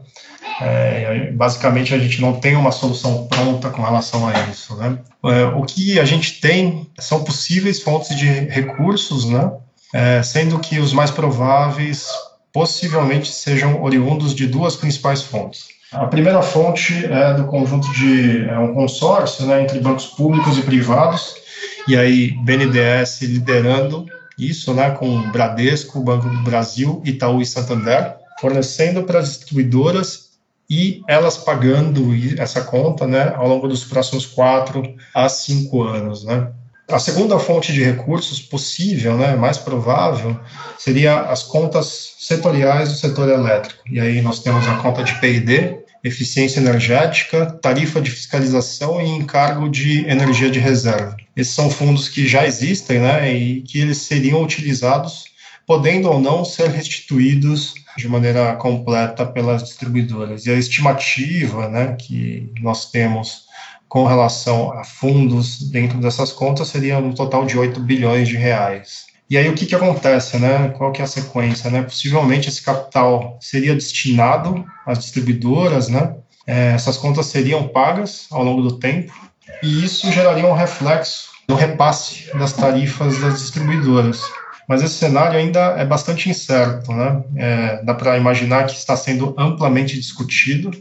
É, 0.62 1.32
basicamente, 1.32 1.94
a 1.94 1.98
gente 1.98 2.22
não 2.22 2.34
tem 2.34 2.56
uma 2.56 2.72
solução 2.72 3.28
pronta 3.28 3.70
com 3.70 3.82
relação 3.82 4.28
a 4.28 4.34
isso, 4.52 4.76
né? 4.76 5.00
É, 5.26 5.46
o 5.46 5.64
que 5.64 6.00
a 6.00 6.06
gente 6.06 6.40
tem 6.40 6.88
são 7.00 7.24
possíveis 7.24 7.82
fontes 7.82 8.16
de 8.16 8.28
recursos, 8.28 9.26
né? 9.26 9.52
é, 9.94 10.24
sendo 10.24 10.58
que 10.58 10.80
os 10.80 10.92
mais 10.92 11.12
prováveis 11.12 12.08
possivelmente 12.52 13.32
sejam 13.32 13.82
oriundos 13.82 14.34
de 14.34 14.48
duas 14.48 14.76
principais 14.76 15.22
fontes. 15.22 15.68
A 15.92 16.08
primeira 16.08 16.42
fonte 16.42 17.06
é 17.06 17.36
do 17.36 17.46
conjunto 17.46 17.92
de 17.94 18.48
é 18.50 18.58
um 18.58 18.74
consórcio 18.74 19.46
né, 19.46 19.62
entre 19.62 19.80
bancos 19.80 20.08
públicos 20.08 20.58
e 20.58 20.64
privados, 20.64 21.36
e 21.88 21.98
aí 21.98 22.32
BNDES 22.44 23.22
liderando 23.22 24.06
isso, 24.38 24.74
né, 24.74 24.92
com 24.92 25.32
Bradesco, 25.32 26.00
Banco 26.02 26.28
do 26.28 26.44
Brasil, 26.44 27.02
Itaú 27.06 27.42
e 27.42 27.46
Santander, 27.46 28.16
fornecendo 28.40 29.04
para 29.04 29.20
as 29.20 29.30
distribuidoras 29.30 30.32
e 30.70 31.02
elas 31.08 31.38
pagando 31.38 32.10
essa 32.38 32.62
conta 32.62 33.06
né, 33.06 33.34
ao 33.36 33.48
longo 33.48 33.68
dos 33.68 33.84
próximos 33.84 34.26
quatro 34.26 34.82
a 35.14 35.30
cinco 35.30 35.84
anos. 35.84 36.24
Né. 36.24 36.52
A 36.90 37.00
segunda 37.00 37.38
fonte 37.38 37.72
de 37.72 37.84
recursos 37.84 38.42
possível, 38.42 39.16
né, 39.18 39.36
mais 39.36 39.58
provável, 39.58 40.40
seria 40.78 41.22
as 41.22 41.44
contas 41.44 42.16
setoriais 42.20 42.90
do 42.90 42.96
setor 42.96 43.30
elétrico. 43.30 43.84
E 43.90 44.00
aí 44.00 44.22
nós 44.22 44.40
temos 44.40 44.68
a 44.68 44.76
conta 44.78 45.04
de 45.04 45.14
P&D, 45.20 45.83
eficiência 46.04 46.60
energética, 46.60 47.46
tarifa 47.46 48.02
de 48.02 48.12
fiscalização 48.12 49.00
e 49.00 49.08
encargo 49.08 49.70
de 49.70 50.06
energia 50.06 50.50
de 50.50 50.60
reserva. 50.60 51.16
Esses 51.36 51.54
são 51.54 51.70
fundos 51.70 52.10
que 52.10 52.28
já 52.28 52.46
existem, 52.46 53.00
né, 53.00 53.34
e 53.34 53.62
que 53.62 53.80
eles 53.80 54.00
seriam 54.00 54.44
utilizados, 54.44 55.26
podendo 55.66 56.10
ou 56.10 56.20
não 56.20 56.44
ser 56.44 56.70
restituídos 56.70 57.74
de 57.98 58.10
maneira 58.10 58.56
completa 58.56 59.26
pelas 59.26 59.64
distribuidoras. 59.64 60.46
E 60.46 60.52
a 60.52 60.56
estimativa, 60.56 61.70
né, 61.70 61.96
que 61.98 62.52
nós 62.60 62.92
temos 62.92 63.44
com 63.88 64.06
relação 64.06 64.74
a 64.74 64.84
fundos 64.84 65.70
dentro 65.70 66.00
dessas 66.00 66.34
contas 66.34 66.68
seria 66.68 66.98
um 66.98 67.14
total 67.14 67.46
de 67.46 67.58
8 67.58 67.80
bilhões 67.80 68.28
de 68.28 68.36
reais. 68.36 69.06
E 69.30 69.38
aí 69.38 69.50
o 69.50 69.56
que, 69.56 69.66
que 69.66 69.76
acontece, 69.76 70.38
né? 70.38 70.70
Qual 70.78 70.92
que 70.92 71.02
é 71.02 71.06
a 71.06 71.08
sequência, 71.08 71.70
né? 71.70 71.82
Possivelmente 71.82 72.50
esse 72.50 72.62
capital 72.62 73.38
seria 73.42 73.74
destinado 73.74 74.66
às 74.86 75.00
distribuidoras, 75.00 75.88
né? 75.88 76.16
É, 76.46 76.74
essas 76.74 76.98
contas 76.98 77.28
seriam 77.28 77.68
pagas 77.70 78.28
ao 78.30 78.44
longo 78.44 78.62
do 78.62 78.78
tempo 78.78 79.14
e 79.62 79.86
isso 79.86 80.12
geraria 80.12 80.46
um 80.46 80.54
reflexo 80.54 81.30
no 81.48 81.56
repasse 81.56 82.30
das 82.38 82.54
tarifas 82.54 83.20
das 83.20 83.40
distribuidoras. 83.42 84.22
Mas 84.68 84.82
esse 84.82 84.96
cenário 84.96 85.38
ainda 85.38 85.60
é 85.78 85.86
bastante 85.86 86.30
incerto, 86.30 86.92
né? 86.94 87.24
É, 87.36 87.84
dá 87.84 87.94
para 87.94 88.18
imaginar 88.18 88.66
que 88.66 88.76
está 88.76 88.96
sendo 88.96 89.36
amplamente 89.38 89.96
discutido 89.96 90.72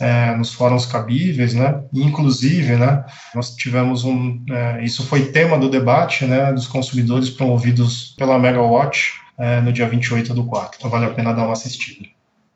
é, 0.00 0.34
nos 0.36 0.52
fóruns 0.52 0.86
cabíveis, 0.86 1.54
né? 1.54 1.82
Inclusive, 1.94 2.76
né? 2.76 3.04
Nós 3.34 3.54
tivemos 3.54 4.04
um, 4.04 4.44
é, 4.50 4.84
isso 4.84 5.06
foi 5.06 5.26
tema 5.26 5.58
do 5.58 5.68
debate, 5.68 6.24
né? 6.24 6.52
Dos 6.52 6.66
consumidores 6.66 7.30
promovidos 7.30 8.14
pela 8.16 8.38
Megawatt 8.38 9.14
é, 9.38 9.60
no 9.60 9.72
dia 9.72 9.88
28 9.88 10.34
do 10.34 10.44
4. 10.44 10.76
Então 10.78 10.90
vale 10.90 11.06
a 11.06 11.10
pena 11.10 11.32
dar 11.32 11.44
uma 11.44 11.52
assistida. 11.52 12.08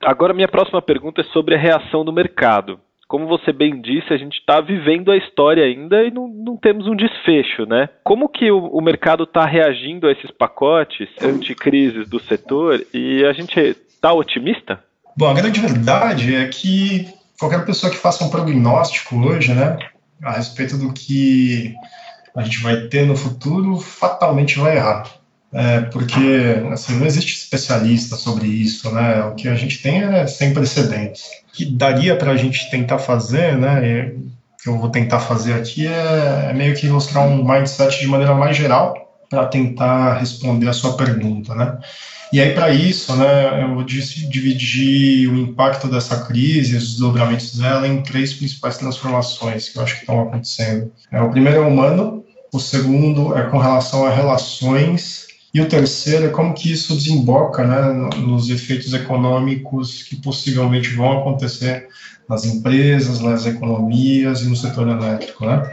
Agora 0.03 0.33
minha 0.33 0.49
próxima 0.49 0.81
pergunta 0.81 1.21
é 1.21 1.25
sobre 1.25 1.55
a 1.55 1.59
reação 1.59 2.05
do 2.05 2.13
mercado. 2.13 2.81
Como 3.07 3.27
você 3.27 3.53
bem 3.53 3.81
disse, 3.81 4.15
a 4.15 4.17
gente 4.17 4.39
está 4.39 4.61
vivendo 4.61 5.11
a 5.11 5.17
história 5.17 5.65
ainda 5.65 6.05
e 6.05 6.13
não, 6.13 6.29
não, 6.29 6.57
temos 6.57 6.87
um 6.87 6.95
desfecho, 6.95 7.67
né? 7.67 7.89
Como 8.05 8.29
que 8.29 8.51
o, 8.53 8.67
o 8.67 8.81
mercado 8.81 9.25
está 9.25 9.45
reagindo 9.45 10.07
a 10.07 10.13
esses 10.13 10.31
pacotes 10.31 11.09
anticrises 11.21 12.09
do 12.09 12.21
setor 12.21 12.81
e 12.95 13.25
a 13.25 13.33
gente 13.33 13.59
está 13.59 14.13
otimista? 14.13 14.79
Bom, 15.17 15.29
a 15.29 15.35
grande 15.35 15.61
verdade 15.61 16.37
é 16.37 16.47
que 16.47 17.09
qualquer 17.41 17.65
pessoa 17.65 17.91
que 17.91 17.97
faça 17.97 18.23
um 18.23 18.29
prognóstico 18.29 19.17
hoje, 19.17 19.53
né, 19.55 19.79
a 20.23 20.33
respeito 20.33 20.77
do 20.77 20.93
que 20.93 21.75
a 22.37 22.43
gente 22.43 22.63
vai 22.63 22.83
ter 22.83 23.07
no 23.07 23.17
futuro, 23.17 23.81
fatalmente 23.81 24.59
vai 24.59 24.77
errar. 24.77 25.05
É, 25.53 25.81
porque 25.81 26.63
assim, 26.71 26.97
não 26.97 27.07
existe 27.07 27.35
especialista 27.35 28.15
sobre 28.15 28.47
isso, 28.47 28.89
né? 28.93 29.25
O 29.25 29.35
que 29.35 29.49
a 29.49 29.57
gente 29.57 29.83
tem 29.83 30.01
é 30.01 30.25
sem 30.25 30.55
precedentes. 30.55 31.25
O 31.49 31.53
que 31.53 31.65
daria 31.65 32.15
para 32.15 32.31
a 32.31 32.37
gente 32.37 32.71
tentar 32.71 32.99
fazer, 32.99 33.57
né? 33.57 34.13
que 34.63 34.69
eu 34.69 34.79
vou 34.79 34.91
tentar 34.91 35.21
fazer 35.21 35.55
aqui 35.55 35.87
é, 35.87 36.51
é 36.51 36.53
meio 36.53 36.77
que 36.77 36.87
ilustrar 36.87 37.27
um 37.27 37.43
mindset 37.43 37.99
de 37.99 38.07
maneira 38.07 38.35
mais 38.35 38.57
geral 38.57 38.95
para 39.29 39.47
tentar 39.47 40.19
responder 40.19 40.69
a 40.69 40.73
sua 40.73 40.97
pergunta, 40.97 41.55
né? 41.55 41.79
E 42.33 42.41
aí, 42.41 42.55
para 42.55 42.71
isso, 42.71 43.15
né, 43.17 43.63
eu 43.63 43.75
vou 43.75 43.83
dividir 43.83 45.29
o 45.29 45.37
impacto 45.37 45.89
dessa 45.89 46.25
crise, 46.25 46.77
os 46.77 46.91
desdobramentos 46.91 47.59
dela, 47.59 47.89
em 47.89 48.03
três 48.03 48.33
principais 48.33 48.79
transformações 48.79 49.69
que 49.69 49.79
eu 49.79 49.83
acho 49.83 49.95
que 49.95 50.01
estão 50.03 50.21
acontecendo. 50.21 50.93
É, 51.11 51.21
o 51.21 51.31
primeiro 51.31 51.63
é 51.63 51.67
humano, 51.67 52.25
o 52.53 52.61
segundo 52.61 53.37
é 53.37 53.43
com 53.43 53.59
relação 53.59 54.07
a 54.07 54.11
relações, 54.11 55.27
e 55.53 55.61
o 55.61 55.69
terceiro 55.69 56.27
é 56.27 56.29
como 56.29 56.55
que 56.55 56.71
isso 56.71 56.95
desemboca 56.95 57.67
né, 57.67 58.11
nos 58.19 58.49
efeitos 58.49 58.93
econômicos 58.95 60.05
que 60.05 60.15
possivelmente 60.15 60.91
vão 60.91 61.19
acontecer 61.19 61.89
nas 62.29 62.45
empresas, 62.45 63.19
nas 63.19 63.45
economias 63.45 64.43
e 64.43 64.49
no 64.49 64.55
setor 64.55 64.87
elétrico. 64.87 65.45
Né? 65.45 65.69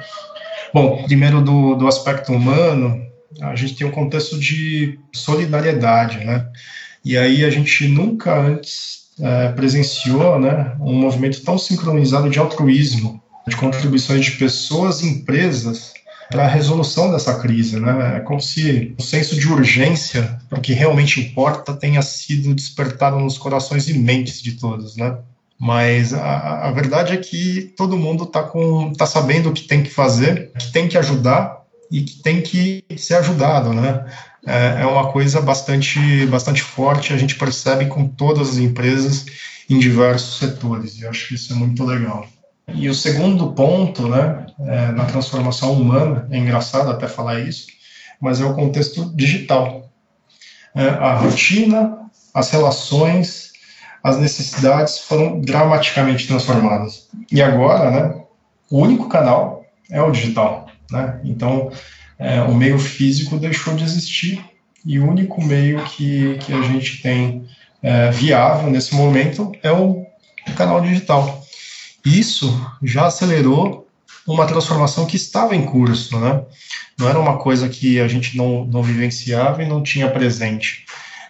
Bom, 0.73 1.03
primeiro 1.03 1.41
do, 1.41 1.75
do 1.75 1.87
aspecto 1.87 2.31
humano, 2.33 3.06
a 3.41 3.55
gente 3.55 3.75
tem 3.75 3.87
um 3.87 3.91
contexto 3.91 4.37
de 4.39 4.99
solidariedade, 5.13 6.23
né? 6.23 6.47
E 7.03 7.17
aí 7.17 7.45
a 7.45 7.49
gente 7.49 7.87
nunca 7.87 8.37
antes 8.37 9.07
é, 9.19 9.49
presenciou, 9.49 10.39
né, 10.39 10.75
um 10.79 10.93
movimento 10.93 11.41
tão 11.41 11.57
sincronizado 11.57 12.29
de 12.29 12.39
altruísmo, 12.39 13.21
de 13.47 13.55
contribuições 13.55 14.25
de 14.25 14.31
pessoas 14.31 15.01
e 15.01 15.07
empresas 15.07 15.93
para 16.29 16.43
a 16.43 16.47
resolução 16.47 17.09
dessa 17.11 17.39
crise, 17.39 17.79
né? 17.79 18.17
É 18.17 18.19
como 18.19 18.41
se 18.41 18.93
o 18.97 19.01
senso 19.01 19.35
de 19.39 19.47
urgência 19.47 20.37
para 20.49 20.59
o 20.59 20.61
que 20.61 20.73
realmente 20.73 21.21
importa 21.21 21.73
tenha 21.73 22.01
sido 22.01 22.53
despertado 22.53 23.17
nos 23.17 23.37
corações 23.37 23.87
e 23.87 23.97
mentes 23.97 24.41
de 24.41 24.53
todos, 24.53 24.97
né? 24.97 25.17
Mas 25.59 26.13
a, 26.13 26.67
a 26.67 26.71
verdade 26.71 27.13
é 27.13 27.17
que 27.17 27.73
todo 27.75 27.97
mundo 27.97 28.25
está 28.25 28.43
tá 28.97 29.05
sabendo 29.05 29.49
o 29.49 29.53
que 29.53 29.63
tem 29.63 29.81
que 29.81 29.89
fazer, 29.89 30.51
que 30.59 30.71
tem 30.71 30.87
que 30.87 30.97
ajudar 30.97 31.56
e 31.91 32.01
que 32.01 32.21
tem 32.21 32.41
que 32.41 32.83
ser 32.97 33.15
ajudado, 33.15 33.73
né? 33.73 34.05
É, 34.45 34.81
é 34.81 34.85
uma 34.85 35.11
coisa 35.11 35.41
bastante, 35.41 36.25
bastante 36.27 36.61
forte, 36.61 37.13
a 37.13 37.17
gente 37.17 37.35
percebe 37.35 37.87
com 37.87 38.07
todas 38.07 38.49
as 38.49 38.57
empresas 38.57 39.25
em 39.69 39.77
diversos 39.77 40.39
setores, 40.39 40.97
e 40.97 41.03
eu 41.03 41.09
acho 41.09 41.27
que 41.27 41.35
isso 41.35 41.51
é 41.51 41.55
muito 41.55 41.83
legal. 41.83 42.25
E 42.73 42.89
o 42.89 42.95
segundo 42.95 43.51
ponto, 43.53 44.07
né, 44.07 44.45
é, 44.59 44.91
na 44.91 45.05
transformação 45.05 45.73
humana, 45.73 46.27
é 46.31 46.37
engraçado 46.37 46.89
até 46.89 47.07
falar 47.07 47.39
isso, 47.39 47.67
mas 48.19 48.41
é 48.41 48.45
o 48.45 48.53
contexto 48.53 49.13
digital. 49.15 49.89
É, 50.75 50.87
a 50.87 51.15
rotina, 51.15 51.97
as 52.33 52.49
relações, 52.51 53.51
as 54.03 54.17
necessidades 54.17 54.99
foram 54.99 55.39
dramaticamente 55.41 56.27
transformadas. 56.27 57.09
E 57.31 57.41
agora, 57.41 57.91
né, 57.91 58.23
o 58.69 58.79
único 58.79 59.07
canal 59.07 59.65
é 59.89 60.01
o 60.01 60.11
digital. 60.11 60.66
Né? 60.91 61.19
Então, 61.23 61.71
é, 62.19 62.41
o 62.41 62.53
meio 62.53 62.79
físico 62.79 63.37
deixou 63.37 63.75
de 63.75 63.83
existir 63.83 64.43
e 64.85 64.99
o 64.99 65.07
único 65.07 65.43
meio 65.43 65.83
que, 65.83 66.37
que 66.39 66.53
a 66.53 66.61
gente 66.61 67.01
tem 67.01 67.45
é, 67.83 68.09
viável 68.09 68.69
nesse 68.69 68.95
momento 68.95 69.51
é 69.61 69.71
o, 69.71 70.05
canal 70.55 70.79
digital. 70.79 71.43
Isso 72.05 72.49
já 72.81 73.07
acelerou 73.07 73.85
uma 74.25 74.45
transformação 74.45 75.05
que 75.05 75.17
estava 75.17 75.55
em 75.55 75.65
curso, 75.65 76.17
né? 76.19 76.41
Não 76.97 77.09
era 77.09 77.19
uma 77.19 77.37
coisa 77.37 77.67
que 77.67 77.99
a 77.99 78.07
gente 78.07 78.37
não, 78.37 78.63
não 78.65 78.81
vivenciava 78.81 79.61
e 79.61 79.67
não 79.67 79.83
tinha 79.83 80.09
presente, 80.09 80.85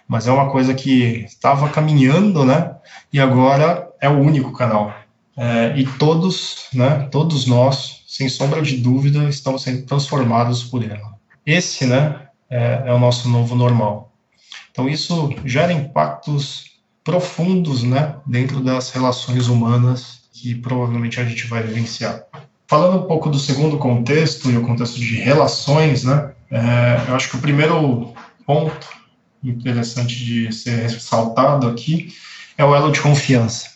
mas 0.06 0.28
é 0.28 0.32
uma 0.32 0.50
coisa 0.50 0.72
que 0.72 1.24
estava 1.26 1.68
caminhando, 1.68 2.44
né? 2.44 2.76
E 3.12 3.20
agora 3.20 3.88
é 4.00 4.08
o 4.08 4.18
único 4.18 4.52
canal. 4.52 4.94
É, 5.36 5.74
e 5.76 5.84
todos, 5.84 6.66
né? 6.72 7.08
Todos 7.10 7.44
nós 7.46 7.97
sem 8.08 8.26
sombra 8.26 8.62
de 8.62 8.78
dúvida, 8.78 9.28
estamos 9.28 9.62
sendo 9.62 9.82
transformados 9.82 10.64
por 10.64 10.82
ela. 10.82 11.18
Esse, 11.44 11.84
né, 11.84 12.22
é, 12.48 12.84
é 12.86 12.92
o 12.94 12.98
nosso 12.98 13.28
novo 13.28 13.54
normal. 13.54 14.14
Então, 14.70 14.88
isso 14.88 15.34
gera 15.44 15.70
impactos 15.70 16.78
profundos, 17.04 17.82
né, 17.82 18.14
dentro 18.26 18.60
das 18.60 18.90
relações 18.90 19.48
humanas 19.48 20.22
que 20.32 20.54
provavelmente 20.54 21.20
a 21.20 21.24
gente 21.24 21.46
vai 21.48 21.62
vivenciar. 21.62 22.24
Falando 22.66 23.04
um 23.04 23.06
pouco 23.06 23.28
do 23.28 23.38
segundo 23.38 23.76
contexto 23.76 24.50
e 24.50 24.56
o 24.56 24.62
contexto 24.62 24.98
de 24.98 25.16
relações, 25.16 26.04
né, 26.04 26.32
é, 26.50 27.10
eu 27.10 27.14
acho 27.14 27.28
que 27.28 27.36
o 27.36 27.40
primeiro 27.40 28.14
ponto 28.46 28.88
interessante 29.44 30.16
de 30.16 30.50
ser 30.50 30.80
ressaltado 30.80 31.68
aqui 31.68 32.14
é 32.56 32.64
o 32.64 32.74
elo 32.74 32.90
de 32.90 33.02
confiança. 33.02 33.68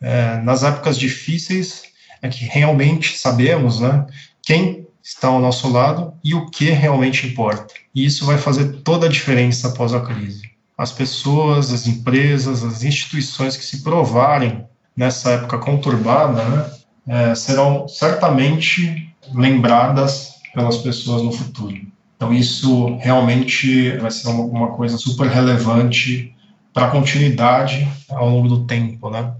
É, 0.00 0.36
nas 0.42 0.62
épocas 0.62 0.96
difíceis, 0.96 1.89
é 2.22 2.28
que 2.28 2.44
realmente 2.44 3.16
sabemos 3.16 3.80
né, 3.80 4.06
quem 4.42 4.86
está 5.02 5.28
ao 5.28 5.40
nosso 5.40 5.70
lado 5.70 6.14
e 6.22 6.34
o 6.34 6.46
que 6.50 6.70
realmente 6.70 7.26
importa. 7.26 7.74
E 7.94 8.04
isso 8.04 8.26
vai 8.26 8.38
fazer 8.38 8.80
toda 8.82 9.06
a 9.06 9.10
diferença 9.10 9.68
após 9.68 9.94
a 9.94 10.00
crise. 10.00 10.50
As 10.76 10.92
pessoas, 10.92 11.72
as 11.72 11.86
empresas, 11.86 12.62
as 12.62 12.82
instituições 12.82 13.56
que 13.56 13.64
se 13.64 13.82
provarem 13.82 14.64
nessa 14.96 15.30
época 15.32 15.58
conturbada 15.58 16.44
né, 16.44 16.70
é, 17.08 17.34
serão 17.34 17.88
certamente 17.88 19.12
lembradas 19.34 20.34
pelas 20.54 20.78
pessoas 20.78 21.22
no 21.22 21.32
futuro. 21.32 21.76
Então, 22.16 22.32
isso 22.34 22.96
realmente 22.98 23.96
vai 23.98 24.10
ser 24.10 24.28
uma, 24.28 24.44
uma 24.44 24.68
coisa 24.68 24.98
super 24.98 25.28
relevante 25.28 26.34
para 26.72 26.86
a 26.86 26.90
continuidade 26.90 27.88
ao 28.08 28.28
longo 28.28 28.48
do 28.48 28.66
tempo, 28.66 29.10
né? 29.10 29.32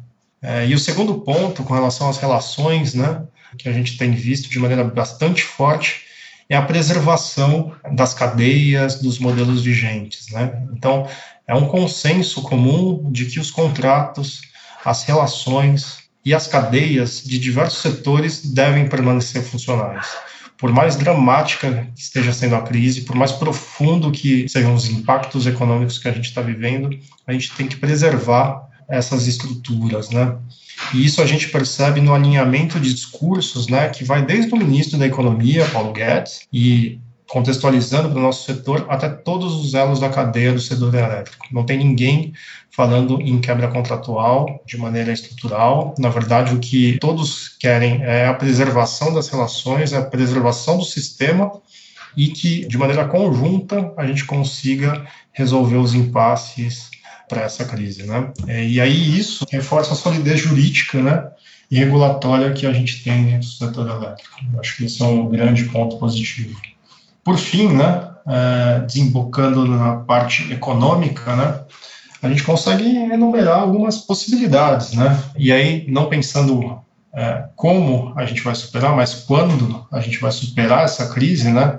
É, 0.42 0.66
e 0.66 0.75
o 0.75 0.78
segundo 0.78 1.14
ponto, 1.20 1.62
com 1.62 1.75
relação 1.75 2.09
às 2.09 2.18
relações, 2.18 2.94
né, 2.94 3.23
que 3.59 3.68
a 3.68 3.73
gente 3.73 3.97
tem 3.97 4.12
visto 4.12 4.49
de 4.49 4.59
maneira 4.59 4.85
bastante 4.85 5.42
forte, 5.42 6.02
é 6.49 6.56
a 6.56 6.62
preservação 6.62 7.73
das 7.92 8.14
cadeias, 8.14 9.00
dos 9.00 9.18
modelos 9.18 9.62
vigentes. 9.62 10.28
Né? 10.30 10.62
Então, 10.73 11.06
é 11.47 11.54
um 11.54 11.66
consenso 11.66 12.42
comum 12.42 13.11
de 13.12 13.26
que 13.26 13.38
os 13.38 13.50
contratos, 13.50 14.40
as 14.85 15.04
relações, 15.04 16.00
e 16.25 16.35
as 16.35 16.47
cadeias 16.47 17.23
de 17.23 17.38
diversos 17.38 17.80
setores 17.80 18.42
devem 18.52 18.88
permanecer 18.88 19.42
funcionais. 19.42 20.06
Por 20.59 20.70
mais 20.73 20.97
dramática 20.97 21.88
que 21.94 22.00
esteja 22.00 22.32
sendo 22.32 22.54
a 22.54 22.62
crise, 22.62 23.02
por 23.02 23.16
mais 23.16 23.32
profundo 23.32 24.11
que 24.11 24.47
sejam 24.49 24.75
os 24.75 24.88
impactos 24.90 25.47
econômicos 25.47 25.99
que 25.99 26.09
a 26.09 26.12
gente 26.12 26.26
está 26.26 26.42
vivendo, 26.42 26.90
a 27.26 27.32
gente 27.32 27.52
tem 27.52 27.66
que 27.66 27.76
preservar 27.76 28.68
essas 28.90 29.26
estruturas, 29.26 30.11
né? 30.11 30.37
E 30.94 31.04
isso 31.04 31.23
a 31.23 31.26
gente 31.26 31.49
percebe 31.49 32.00
no 32.00 32.14
alinhamento 32.14 32.80
de 32.80 32.92
discursos, 32.92 33.68
né, 33.68 33.88
que 33.90 34.02
vai 34.02 34.25
desde 34.25 34.52
o 34.52 34.56
ministro 34.56 34.99
da 34.99 35.06
Economia, 35.06 35.66
Paulo 35.66 35.92
Guedes, 35.92 36.40
e 36.52 36.99
contextualizando 37.28 38.09
para 38.11 38.18
o 38.18 38.23
nosso 38.23 38.44
setor 38.44 38.87
até 38.88 39.09
todos 39.09 39.54
os 39.54 39.75
elos 39.75 40.00
da 40.00 40.09
cadeia 40.09 40.52
do 40.52 40.61
setor 40.61 40.92
elétrico. 40.92 41.47
Não 41.52 41.64
tem 41.64 41.78
ninguém 41.78 42.32
falando 42.73 43.20
em 43.20 43.40
quebra 43.40 43.68
contratual 43.68 44.61
de 44.66 44.76
maneira 44.76 45.12
estrutural. 45.12 45.94
Na 45.97 46.09
verdade, 46.09 46.54
o 46.54 46.59
que 46.59 46.99
todos 46.99 47.56
querem 47.61 48.02
é 48.02 48.26
a 48.26 48.35
preservação 48.35 49.14
das 49.14 49.28
relações, 49.28 49.92
é 49.92 49.99
a 49.99 50.02
preservação 50.02 50.78
do 50.78 50.85
sistema 50.85 51.52
e 52.16 52.28
que, 52.28 52.66
de 52.66 52.76
maneira 52.76 53.04
conjunta, 53.04 53.92
a 53.97 54.04
gente 54.04 54.25
consiga 54.25 55.06
resolver 55.32 55.76
os 55.76 55.94
impasses 55.94 56.90
para 57.30 57.42
essa 57.42 57.64
crise, 57.64 58.02
né? 58.02 58.32
É, 58.49 58.66
e 58.66 58.80
aí 58.80 59.16
isso 59.16 59.46
reforça 59.49 59.92
a 59.92 59.96
solidez 59.96 60.40
jurídica, 60.40 61.00
né? 61.00 61.28
E 61.70 61.78
regulatória 61.78 62.52
que 62.52 62.66
a 62.66 62.72
gente 62.72 63.04
tem 63.04 63.37
no 63.37 63.42
setor 63.44 63.88
elétrico. 63.88 64.37
acho 64.58 64.76
que 64.76 64.84
isso 64.87 65.04
é 65.04 65.06
um 65.06 65.28
grande 65.28 65.64
ponto 65.66 65.96
positivo. 65.99 66.60
Por 67.22 67.38
fim, 67.38 67.68
né? 67.68 68.10
É, 68.26 68.80
desembocando 68.80 69.64
na 69.64 69.96
parte 69.96 70.52
econômica, 70.52 71.37
né? 71.37 71.60
A 72.20 72.28
gente 72.28 72.42
consegue 72.42 72.84
enumerar 72.84 73.60
algumas 73.60 73.99
possibilidades, 73.99 74.92
né? 74.92 75.16
E 75.38 75.52
aí, 75.52 75.87
não 75.88 76.08
pensando 76.08 76.82
é, 77.14 77.44
como 77.54 78.12
a 78.16 78.25
gente 78.25 78.42
vai 78.42 78.54
superar, 78.54 78.94
mas 78.94 79.14
quando 79.14 79.87
a 79.90 80.00
gente 80.00 80.18
vai 80.18 80.32
superar 80.32 80.84
essa 80.84 81.08
crise, 81.08 81.50
né? 81.50 81.78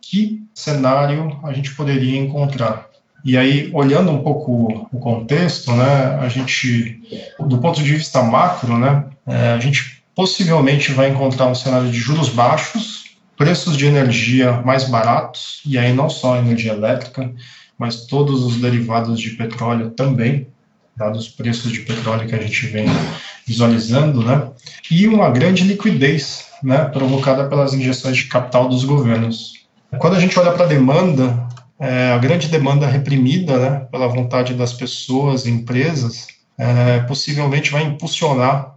Que 0.00 0.42
cenário 0.54 1.40
a 1.42 1.52
gente 1.52 1.74
poderia 1.74 2.20
encontrar? 2.20 2.89
E 3.24 3.36
aí, 3.36 3.70
olhando 3.72 4.10
um 4.10 4.22
pouco 4.22 4.88
o 4.92 4.98
contexto, 4.98 5.72
né, 5.72 6.18
a 6.20 6.28
gente, 6.28 7.00
do 7.38 7.58
ponto 7.58 7.82
de 7.82 7.94
vista 7.94 8.22
macro, 8.22 8.78
né, 8.78 9.04
é, 9.26 9.52
a 9.52 9.58
gente 9.58 10.02
possivelmente 10.14 10.92
vai 10.92 11.10
encontrar 11.10 11.46
um 11.46 11.54
cenário 11.54 11.90
de 11.90 11.98
juros 11.98 12.28
baixos, 12.28 13.04
preços 13.36 13.76
de 13.76 13.86
energia 13.86 14.52
mais 14.64 14.84
baratos, 14.84 15.60
e 15.66 15.78
aí 15.78 15.92
não 15.92 16.08
só 16.08 16.34
a 16.34 16.38
energia 16.38 16.72
elétrica, 16.72 17.30
mas 17.78 18.06
todos 18.06 18.42
os 18.42 18.56
derivados 18.56 19.20
de 19.20 19.30
petróleo 19.30 19.90
também, 19.90 20.46
dados 20.96 21.26
os 21.26 21.28
preços 21.28 21.72
de 21.72 21.80
petróleo 21.80 22.28
que 22.28 22.34
a 22.34 22.42
gente 22.42 22.66
vem 22.66 22.86
visualizando, 23.46 24.22
né, 24.22 24.48
e 24.90 25.06
uma 25.06 25.30
grande 25.30 25.64
liquidez, 25.64 26.46
né, 26.62 26.84
provocada 26.86 27.48
pelas 27.48 27.74
injeções 27.74 28.16
de 28.16 28.24
capital 28.24 28.68
dos 28.68 28.84
governos. 28.84 29.60
Quando 29.98 30.16
a 30.16 30.20
gente 30.20 30.38
olha 30.38 30.52
para 30.52 30.64
a 30.64 30.68
demanda, 30.68 31.48
é, 31.80 32.12
a 32.12 32.18
grande 32.18 32.48
demanda 32.48 32.86
reprimida 32.86 33.58
né, 33.58 33.86
pela 33.90 34.06
vontade 34.06 34.52
das 34.52 34.74
pessoas 34.74 35.46
e 35.46 35.50
empresas 35.50 36.28
é, 36.58 37.00
possivelmente 37.00 37.70
vai 37.70 37.82
impulsionar 37.84 38.76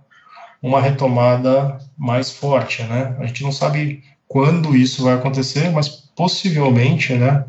uma 0.62 0.80
retomada 0.80 1.78
mais 1.98 2.32
forte. 2.32 2.82
Né? 2.84 3.14
A 3.20 3.26
gente 3.26 3.44
não 3.44 3.52
sabe 3.52 4.02
quando 4.26 4.74
isso 4.74 5.04
vai 5.04 5.16
acontecer, 5.16 5.70
mas 5.70 5.90
possivelmente 5.90 7.14
né, 7.14 7.44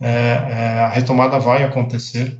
é, 0.00 0.08
é 0.08 0.80
a 0.80 0.88
retomada 0.88 1.38
vai 1.38 1.62
acontecer. 1.62 2.38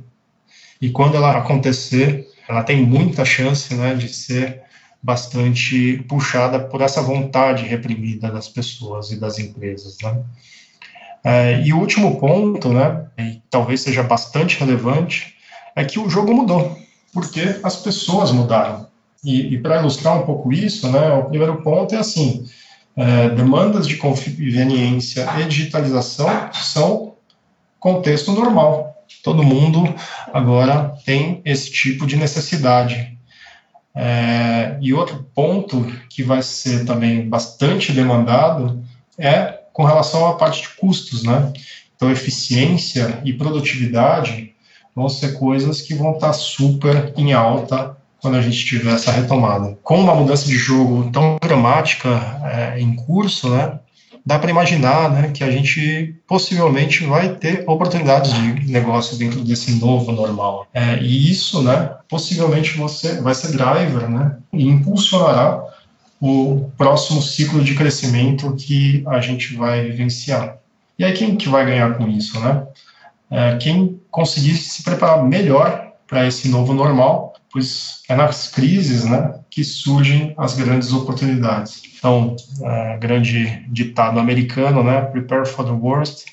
E 0.81 0.89
quando 0.89 1.15
ela 1.15 1.37
acontecer, 1.37 2.27
ela 2.49 2.63
tem 2.63 2.81
muita 2.81 3.23
chance 3.23 3.71
né, 3.75 3.93
de 3.93 4.09
ser 4.09 4.63
bastante 5.01 6.03
puxada 6.09 6.59
por 6.59 6.81
essa 6.81 7.03
vontade 7.03 7.67
reprimida 7.67 8.31
das 8.31 8.49
pessoas 8.49 9.11
e 9.11 9.19
das 9.19 9.37
empresas. 9.37 9.97
Né? 10.01 10.23
É, 11.23 11.61
e 11.61 11.73
o 11.73 11.79
último 11.79 12.19
ponto, 12.19 12.69
né, 12.69 13.05
e 13.17 13.41
talvez 13.49 13.81
seja 13.81 14.03
bastante 14.03 14.59
relevante, 14.59 15.35
é 15.75 15.83
que 15.83 15.99
o 15.99 16.09
jogo 16.09 16.33
mudou, 16.33 16.77
porque 17.13 17.59
as 17.63 17.75
pessoas 17.75 18.31
mudaram. 18.31 18.87
E, 19.23 19.53
e 19.53 19.57
para 19.59 19.79
ilustrar 19.79 20.15
um 20.15 20.25
pouco 20.25 20.53
isso, 20.53 20.89
né, 20.91 21.11
o 21.13 21.25
primeiro 21.25 21.61
ponto 21.61 21.93
é 21.95 21.97
assim: 21.97 22.45
é, 22.95 23.29
demandas 23.29 23.87
de 23.87 23.97
conveniência 23.97 25.27
e 25.39 25.45
digitalização 25.45 26.49
são 26.53 27.15
contexto 27.79 28.31
normal. 28.31 28.95
Todo 29.23 29.43
mundo 29.43 29.93
agora 30.33 30.95
tem 31.05 31.41
esse 31.45 31.71
tipo 31.71 32.05
de 32.05 32.15
necessidade. 32.15 33.17
É, 33.95 34.77
e 34.79 34.93
outro 34.93 35.25
ponto 35.33 35.85
que 36.09 36.21
vai 36.21 36.41
ser 36.41 36.85
também 36.85 37.27
bastante 37.27 37.91
demandado 37.91 38.83
é 39.17 39.59
com 39.77 39.83
relação 39.83 40.27
à 40.27 40.33
parte 40.33 40.63
de 40.63 40.69
custos, 40.69 41.21
né? 41.21 41.53
Então, 41.95 42.09
eficiência 42.09 43.21
e 43.23 43.31
produtividade 43.31 44.51
vão 44.95 45.07
ser 45.07 45.33
coisas 45.33 45.83
que 45.83 45.93
vão 45.93 46.13
estar 46.13 46.33
super 46.33 47.13
em 47.15 47.31
alta 47.33 47.95
quando 48.19 48.37
a 48.37 48.41
gente 48.41 48.65
tiver 48.65 48.95
essa 48.95 49.11
retomada. 49.11 49.77
Com 49.83 49.99
uma 49.99 50.15
mudança 50.15 50.47
de 50.47 50.57
jogo 50.57 51.11
tão 51.11 51.37
dramática 51.39 52.09
é, 52.43 52.79
em 52.79 52.95
curso, 52.95 53.51
né? 53.51 53.77
Dá 54.25 54.39
para 54.39 54.49
imaginar, 54.49 55.11
né, 55.11 55.31
que 55.31 55.43
a 55.43 55.51
gente 55.51 56.15
possivelmente 56.27 57.05
vai 57.05 57.35
ter 57.35 57.63
oportunidades 57.67 58.33
de 58.33 58.69
negócios 58.69 59.17
dentro 59.17 59.41
desse 59.41 59.71
novo 59.73 60.11
normal. 60.11 60.67
É, 60.73 60.97
e 60.97 61.31
isso, 61.31 61.61
né, 61.61 61.91
possivelmente 62.09 62.75
você 62.77 63.21
vai 63.21 63.33
ser 63.33 63.53
driver, 63.53 64.09
né, 64.09 64.35
e 64.51 64.67
impulsionará 64.67 65.63
o 66.19 66.71
próximo 66.77 67.21
ciclo 67.21 67.63
de 67.63 67.75
crescimento 67.75 68.55
que 68.55 69.03
a 69.07 69.19
gente 69.19 69.55
vai 69.55 69.83
vivenciar. 69.83 70.57
E 70.97 71.05
aí 71.05 71.13
quem 71.13 71.35
que 71.35 71.47
vai 71.47 71.65
ganhar 71.65 71.95
com 71.95 72.07
isso, 72.07 72.39
né? 72.39 72.65
É, 73.29 73.57
quem 73.57 73.99
conseguir 74.09 74.55
se 74.55 74.83
preparar 74.83 75.23
melhor 75.23 75.91
para 76.07 76.25
esse 76.25 76.47
novo 76.47 76.73
normal, 76.73 77.33
pois 77.51 78.01
é 78.07 78.15
nas 78.15 78.47
crises, 78.47 79.03
né, 79.03 79.39
que 79.49 79.63
surgem 79.63 80.33
as 80.37 80.55
grandes 80.55 80.93
oportunidades. 80.93 81.81
Então, 81.97 82.35
é, 82.63 82.97
grande 82.97 83.65
ditado 83.69 84.19
americano, 84.19 84.83
né, 84.83 85.01
prepare 85.01 85.45
for 85.45 85.65
the 85.65 85.71
worst, 85.71 86.25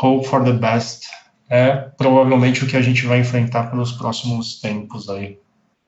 hope 0.00 0.26
for 0.28 0.44
the 0.44 0.52
best, 0.52 1.06
é 1.50 1.72
provavelmente 1.96 2.62
o 2.62 2.66
que 2.66 2.76
a 2.76 2.82
gente 2.82 3.06
vai 3.06 3.20
enfrentar 3.20 3.70
pelos 3.70 3.92
próximos 3.92 4.60
tempos 4.60 5.08
aí. 5.08 5.38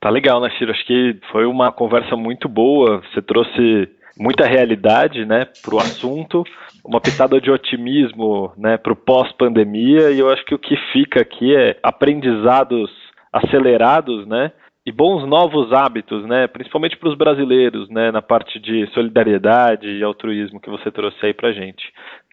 Tá 0.01 0.09
legal, 0.09 0.41
né, 0.41 0.51
Ciro? 0.57 0.71
Acho 0.73 0.87
que 0.87 1.19
foi 1.31 1.45
uma 1.45 1.71
conversa 1.71 2.17
muito 2.17 2.49
boa. 2.49 3.03
Você 3.13 3.21
trouxe 3.21 3.89
muita 4.19 4.47
realidade, 4.47 5.25
né, 5.25 5.47
para 5.63 5.75
o 5.75 5.79
assunto, 5.79 6.45
uma 6.85 7.01
pitada 7.01 7.41
de 7.41 7.51
otimismo, 7.51 8.53
né, 8.57 8.77
para 8.77 8.93
o 8.93 8.97
pós-pandemia. 8.97 10.11
E 10.11 10.19
eu 10.19 10.31
acho 10.31 10.45
que 10.45 10.55
o 10.55 10.59
que 10.59 10.77
fica 10.93 11.21
aqui 11.21 11.55
é 11.55 11.79
aprendizados 11.83 12.91
acelerados, 13.33 14.27
né, 14.27 14.53
e 14.85 14.91
bons 14.91 15.27
novos 15.29 15.73
hábitos, 15.73 16.27
né, 16.27 16.47
principalmente 16.47 16.97
para 16.97 17.09
os 17.09 17.17
brasileiros, 17.17 17.89
né, 17.91 18.11
na 18.11 18.23
parte 18.23 18.59
de 18.59 18.87
solidariedade 18.93 19.87
e 19.87 20.03
altruísmo 20.03 20.61
que 20.61 20.71
você 20.71 20.91
trouxe 20.91 21.25
aí 21.25 21.35
para 21.35 21.53
gente. 21.53 21.83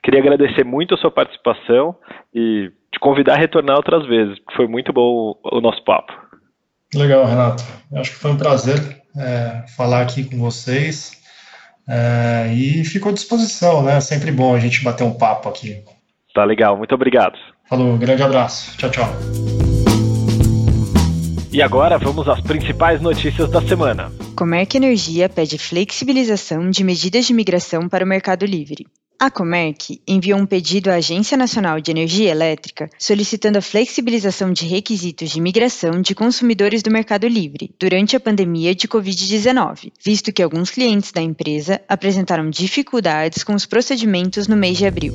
Queria 0.02 0.22
agradecer 0.22 0.64
muito 0.64 0.96
a 0.96 0.98
sua 0.98 1.12
participação 1.12 1.96
e 2.34 2.72
te 2.92 3.00
convidar 3.00 3.34
a 3.34 3.38
retornar 3.38 3.76
outras 3.76 4.06
vezes, 4.06 4.40
foi 4.56 4.68
muito 4.68 4.92
bom 4.94 5.38
o 5.44 5.62
nosso 5.62 5.84
papo. 5.84 6.27
Legal, 6.94 7.26
Renato. 7.26 7.64
Acho 7.94 8.12
que 8.12 8.18
foi 8.18 8.32
um 8.32 8.38
prazer 8.38 9.02
é, 9.18 9.64
falar 9.76 10.02
aqui 10.02 10.24
com 10.24 10.38
vocês. 10.38 11.18
É, 11.88 12.52
e 12.54 12.84
fico 12.84 13.10
à 13.10 13.12
disposição, 13.12 13.82
né? 13.82 14.00
Sempre 14.02 14.32
bom 14.32 14.54
a 14.56 14.60
gente 14.60 14.84
bater 14.84 15.04
um 15.04 15.14
papo 15.14 15.50
aqui. 15.50 15.84
Tá 16.34 16.44
legal, 16.44 16.78
muito 16.78 16.94
obrigado. 16.94 17.38
Falou, 17.70 17.98
grande 17.98 18.24
abraço. 18.24 18.78
Tchau, 18.78 18.90
tchau. 18.90 19.10
E 21.52 21.62
agora 21.62 21.98
vamos 21.98 22.28
às 22.28 22.42
principais 22.42 23.02
notícias 23.02 23.50
da 23.50 23.62
semana. 23.62 24.12
Comerc 24.36 24.76
Energia 24.76 25.28
pede 25.28 25.58
flexibilização 25.58 26.70
de 26.70 26.84
medidas 26.84 27.26
de 27.26 27.34
migração 27.34 27.90
para 27.90 28.06
o 28.06 28.08
Mercado 28.08 28.46
Livre. 28.46 28.86
A 29.20 29.32
Comerc 29.32 30.00
enviou 30.08 30.40
um 30.40 30.46
pedido 30.46 30.92
à 30.92 30.96
Agência 30.96 31.36
Nacional 31.36 31.82
de 31.82 31.90
Energia 31.90 32.30
Elétrica 32.30 32.88
solicitando 33.00 33.58
a 33.58 33.64
flexibilização 33.64 34.54
de 34.54 34.68
requisitos 34.68 35.32
de 35.32 35.42
migração 35.42 36.04
de 36.04 36.14
consumidores 36.14 36.84
do 36.84 36.92
Mercado 36.92 37.28
Livre 37.28 37.72
durante 37.80 38.16
a 38.16 38.20
pandemia 38.20 38.76
de 38.76 38.88
Covid-19, 38.88 39.92
visto 40.06 40.32
que 40.32 40.44
alguns 40.44 40.70
clientes 40.70 41.12
da 41.12 41.20
empresa 41.20 41.82
apresentaram 41.90 42.48
dificuldades 42.48 43.44
com 43.44 43.56
os 43.56 43.66
procedimentos 43.66 44.48
no 44.48 44.56
mês 44.56 44.78
de 44.78 44.86
abril. 44.86 45.14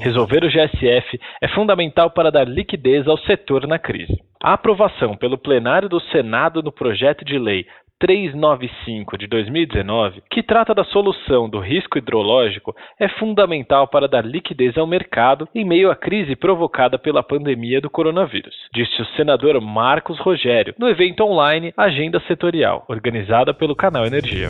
Resolver 0.00 0.42
o 0.42 0.48
GSF 0.48 1.20
é 1.42 1.48
fundamental 1.54 2.10
para 2.10 2.30
dar 2.30 2.48
liquidez 2.48 3.06
ao 3.06 3.18
setor 3.18 3.66
na 3.66 3.78
crise. 3.78 4.14
A 4.42 4.52
aprovação 4.52 5.16
pelo 5.16 5.38
plenário 5.38 5.88
do 5.88 5.98
Senado 5.98 6.62
no 6.62 6.70
projeto 6.70 7.24
de 7.24 7.38
lei 7.38 7.64
395 8.00 9.16
de 9.16 9.26
2019, 9.26 10.22
que 10.30 10.42
trata 10.42 10.74
da 10.74 10.84
solução 10.84 11.48
do 11.48 11.58
risco 11.58 11.96
hidrológico, 11.96 12.74
é 12.98 13.08
fundamental 13.08 13.88
para 13.88 14.08
dar 14.08 14.24
liquidez 14.24 14.76
ao 14.76 14.86
mercado 14.86 15.48
em 15.54 15.64
meio 15.64 15.90
à 15.90 15.96
crise 15.96 16.36
provocada 16.36 16.98
pela 16.98 17.22
pandemia 17.22 17.80
do 17.80 17.88
coronavírus, 17.88 18.54
disse 18.74 19.00
o 19.00 19.06
senador 19.16 19.60
Marcos 19.60 20.18
Rogério 20.18 20.74
no 20.78 20.88
evento 20.88 21.24
online 21.24 21.72
Agenda 21.76 22.20
Setorial, 22.26 22.84
organizada 22.88 23.54
pelo 23.54 23.76
Canal 23.76 24.04
Energia. 24.06 24.48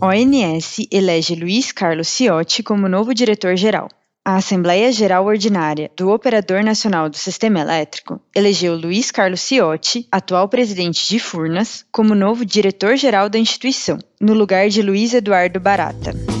ONS 0.00 0.86
elege 0.92 1.34
Luiz 1.34 1.72
Carlos 1.72 2.06
Ciotti 2.08 2.62
como 2.62 2.86
novo 2.86 3.14
diretor-geral. 3.14 3.88
A 4.28 4.38
Assembleia 4.38 4.90
Geral 4.90 5.24
Ordinária 5.24 5.88
do 5.96 6.10
Operador 6.10 6.60
Nacional 6.64 7.08
do 7.08 7.16
Sistema 7.16 7.60
Elétrico 7.60 8.20
elegeu 8.34 8.74
Luiz 8.74 9.12
Carlos 9.12 9.38
Ciotti, 9.38 10.08
atual 10.10 10.48
presidente 10.48 11.08
de 11.08 11.20
Furnas, 11.20 11.86
como 11.92 12.12
novo 12.12 12.44
diretor-geral 12.44 13.28
da 13.28 13.38
instituição, 13.38 13.98
no 14.20 14.34
lugar 14.34 14.68
de 14.68 14.82
Luiz 14.82 15.14
Eduardo 15.14 15.60
Barata. 15.60 16.35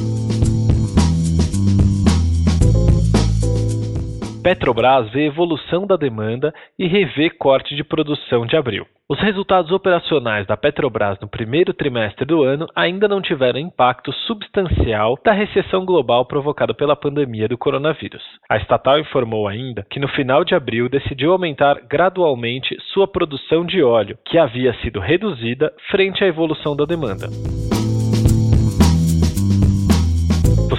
Petrobras 4.46 5.10
vê 5.10 5.26
evolução 5.26 5.88
da 5.88 5.96
demanda 5.96 6.54
e 6.78 6.86
revê 6.86 7.28
corte 7.28 7.74
de 7.74 7.82
produção 7.82 8.46
de 8.46 8.56
abril. 8.56 8.86
Os 9.08 9.18
resultados 9.18 9.72
operacionais 9.72 10.46
da 10.46 10.56
Petrobras 10.56 11.18
no 11.18 11.26
primeiro 11.26 11.74
trimestre 11.74 12.24
do 12.24 12.44
ano 12.44 12.68
ainda 12.72 13.08
não 13.08 13.20
tiveram 13.20 13.58
impacto 13.58 14.12
substancial 14.12 15.18
da 15.24 15.32
recessão 15.32 15.84
global 15.84 16.24
provocada 16.26 16.72
pela 16.72 16.94
pandemia 16.94 17.48
do 17.48 17.58
coronavírus. 17.58 18.22
A 18.48 18.56
estatal 18.56 19.00
informou 19.00 19.48
ainda 19.48 19.84
que 19.90 19.98
no 19.98 20.06
final 20.06 20.44
de 20.44 20.54
abril 20.54 20.88
decidiu 20.88 21.32
aumentar 21.32 21.80
gradualmente 21.80 22.76
sua 22.92 23.08
produção 23.08 23.66
de 23.66 23.82
óleo, 23.82 24.16
que 24.24 24.38
havia 24.38 24.72
sido 24.74 25.00
reduzida 25.00 25.74
frente 25.90 26.22
à 26.22 26.28
evolução 26.28 26.76
da 26.76 26.84
demanda. 26.84 27.26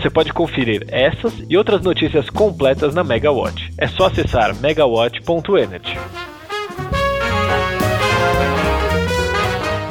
Você 0.08 0.12
pode 0.12 0.32
conferir 0.32 0.86
essas 0.88 1.34
e 1.50 1.58
outras 1.58 1.82
notícias 1.82 2.30
completas 2.30 2.96
na 2.96 3.04
Megawatt. 3.04 3.74
É 3.78 3.90
só 3.90 4.06
acessar 4.06 4.56
megawatt.energy. 4.56 5.98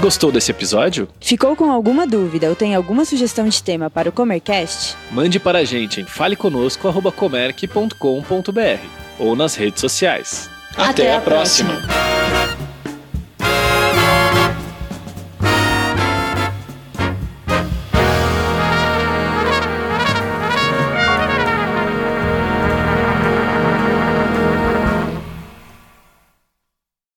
Gostou 0.00 0.32
desse 0.32 0.50
episódio? 0.50 1.06
Ficou 1.20 1.54
com 1.54 1.70
alguma 1.70 2.06
dúvida 2.06 2.48
ou 2.48 2.56
tem 2.56 2.74
alguma 2.74 3.04
sugestão 3.04 3.46
de 3.46 3.62
tema 3.62 3.90
para 3.90 4.08
o 4.08 4.12
Comercast? 4.12 4.96
Mande 5.10 5.38
para 5.38 5.58
a 5.58 5.64
gente 5.64 6.00
em 6.00 6.06
faleconosco.comerc.com.br 6.06 8.86
ou 9.18 9.36
nas 9.36 9.54
redes 9.54 9.82
sociais. 9.82 10.48
Até, 10.74 10.88
Até 10.88 11.14
a 11.16 11.20
próxima. 11.20 11.74
próxima. 11.74 12.05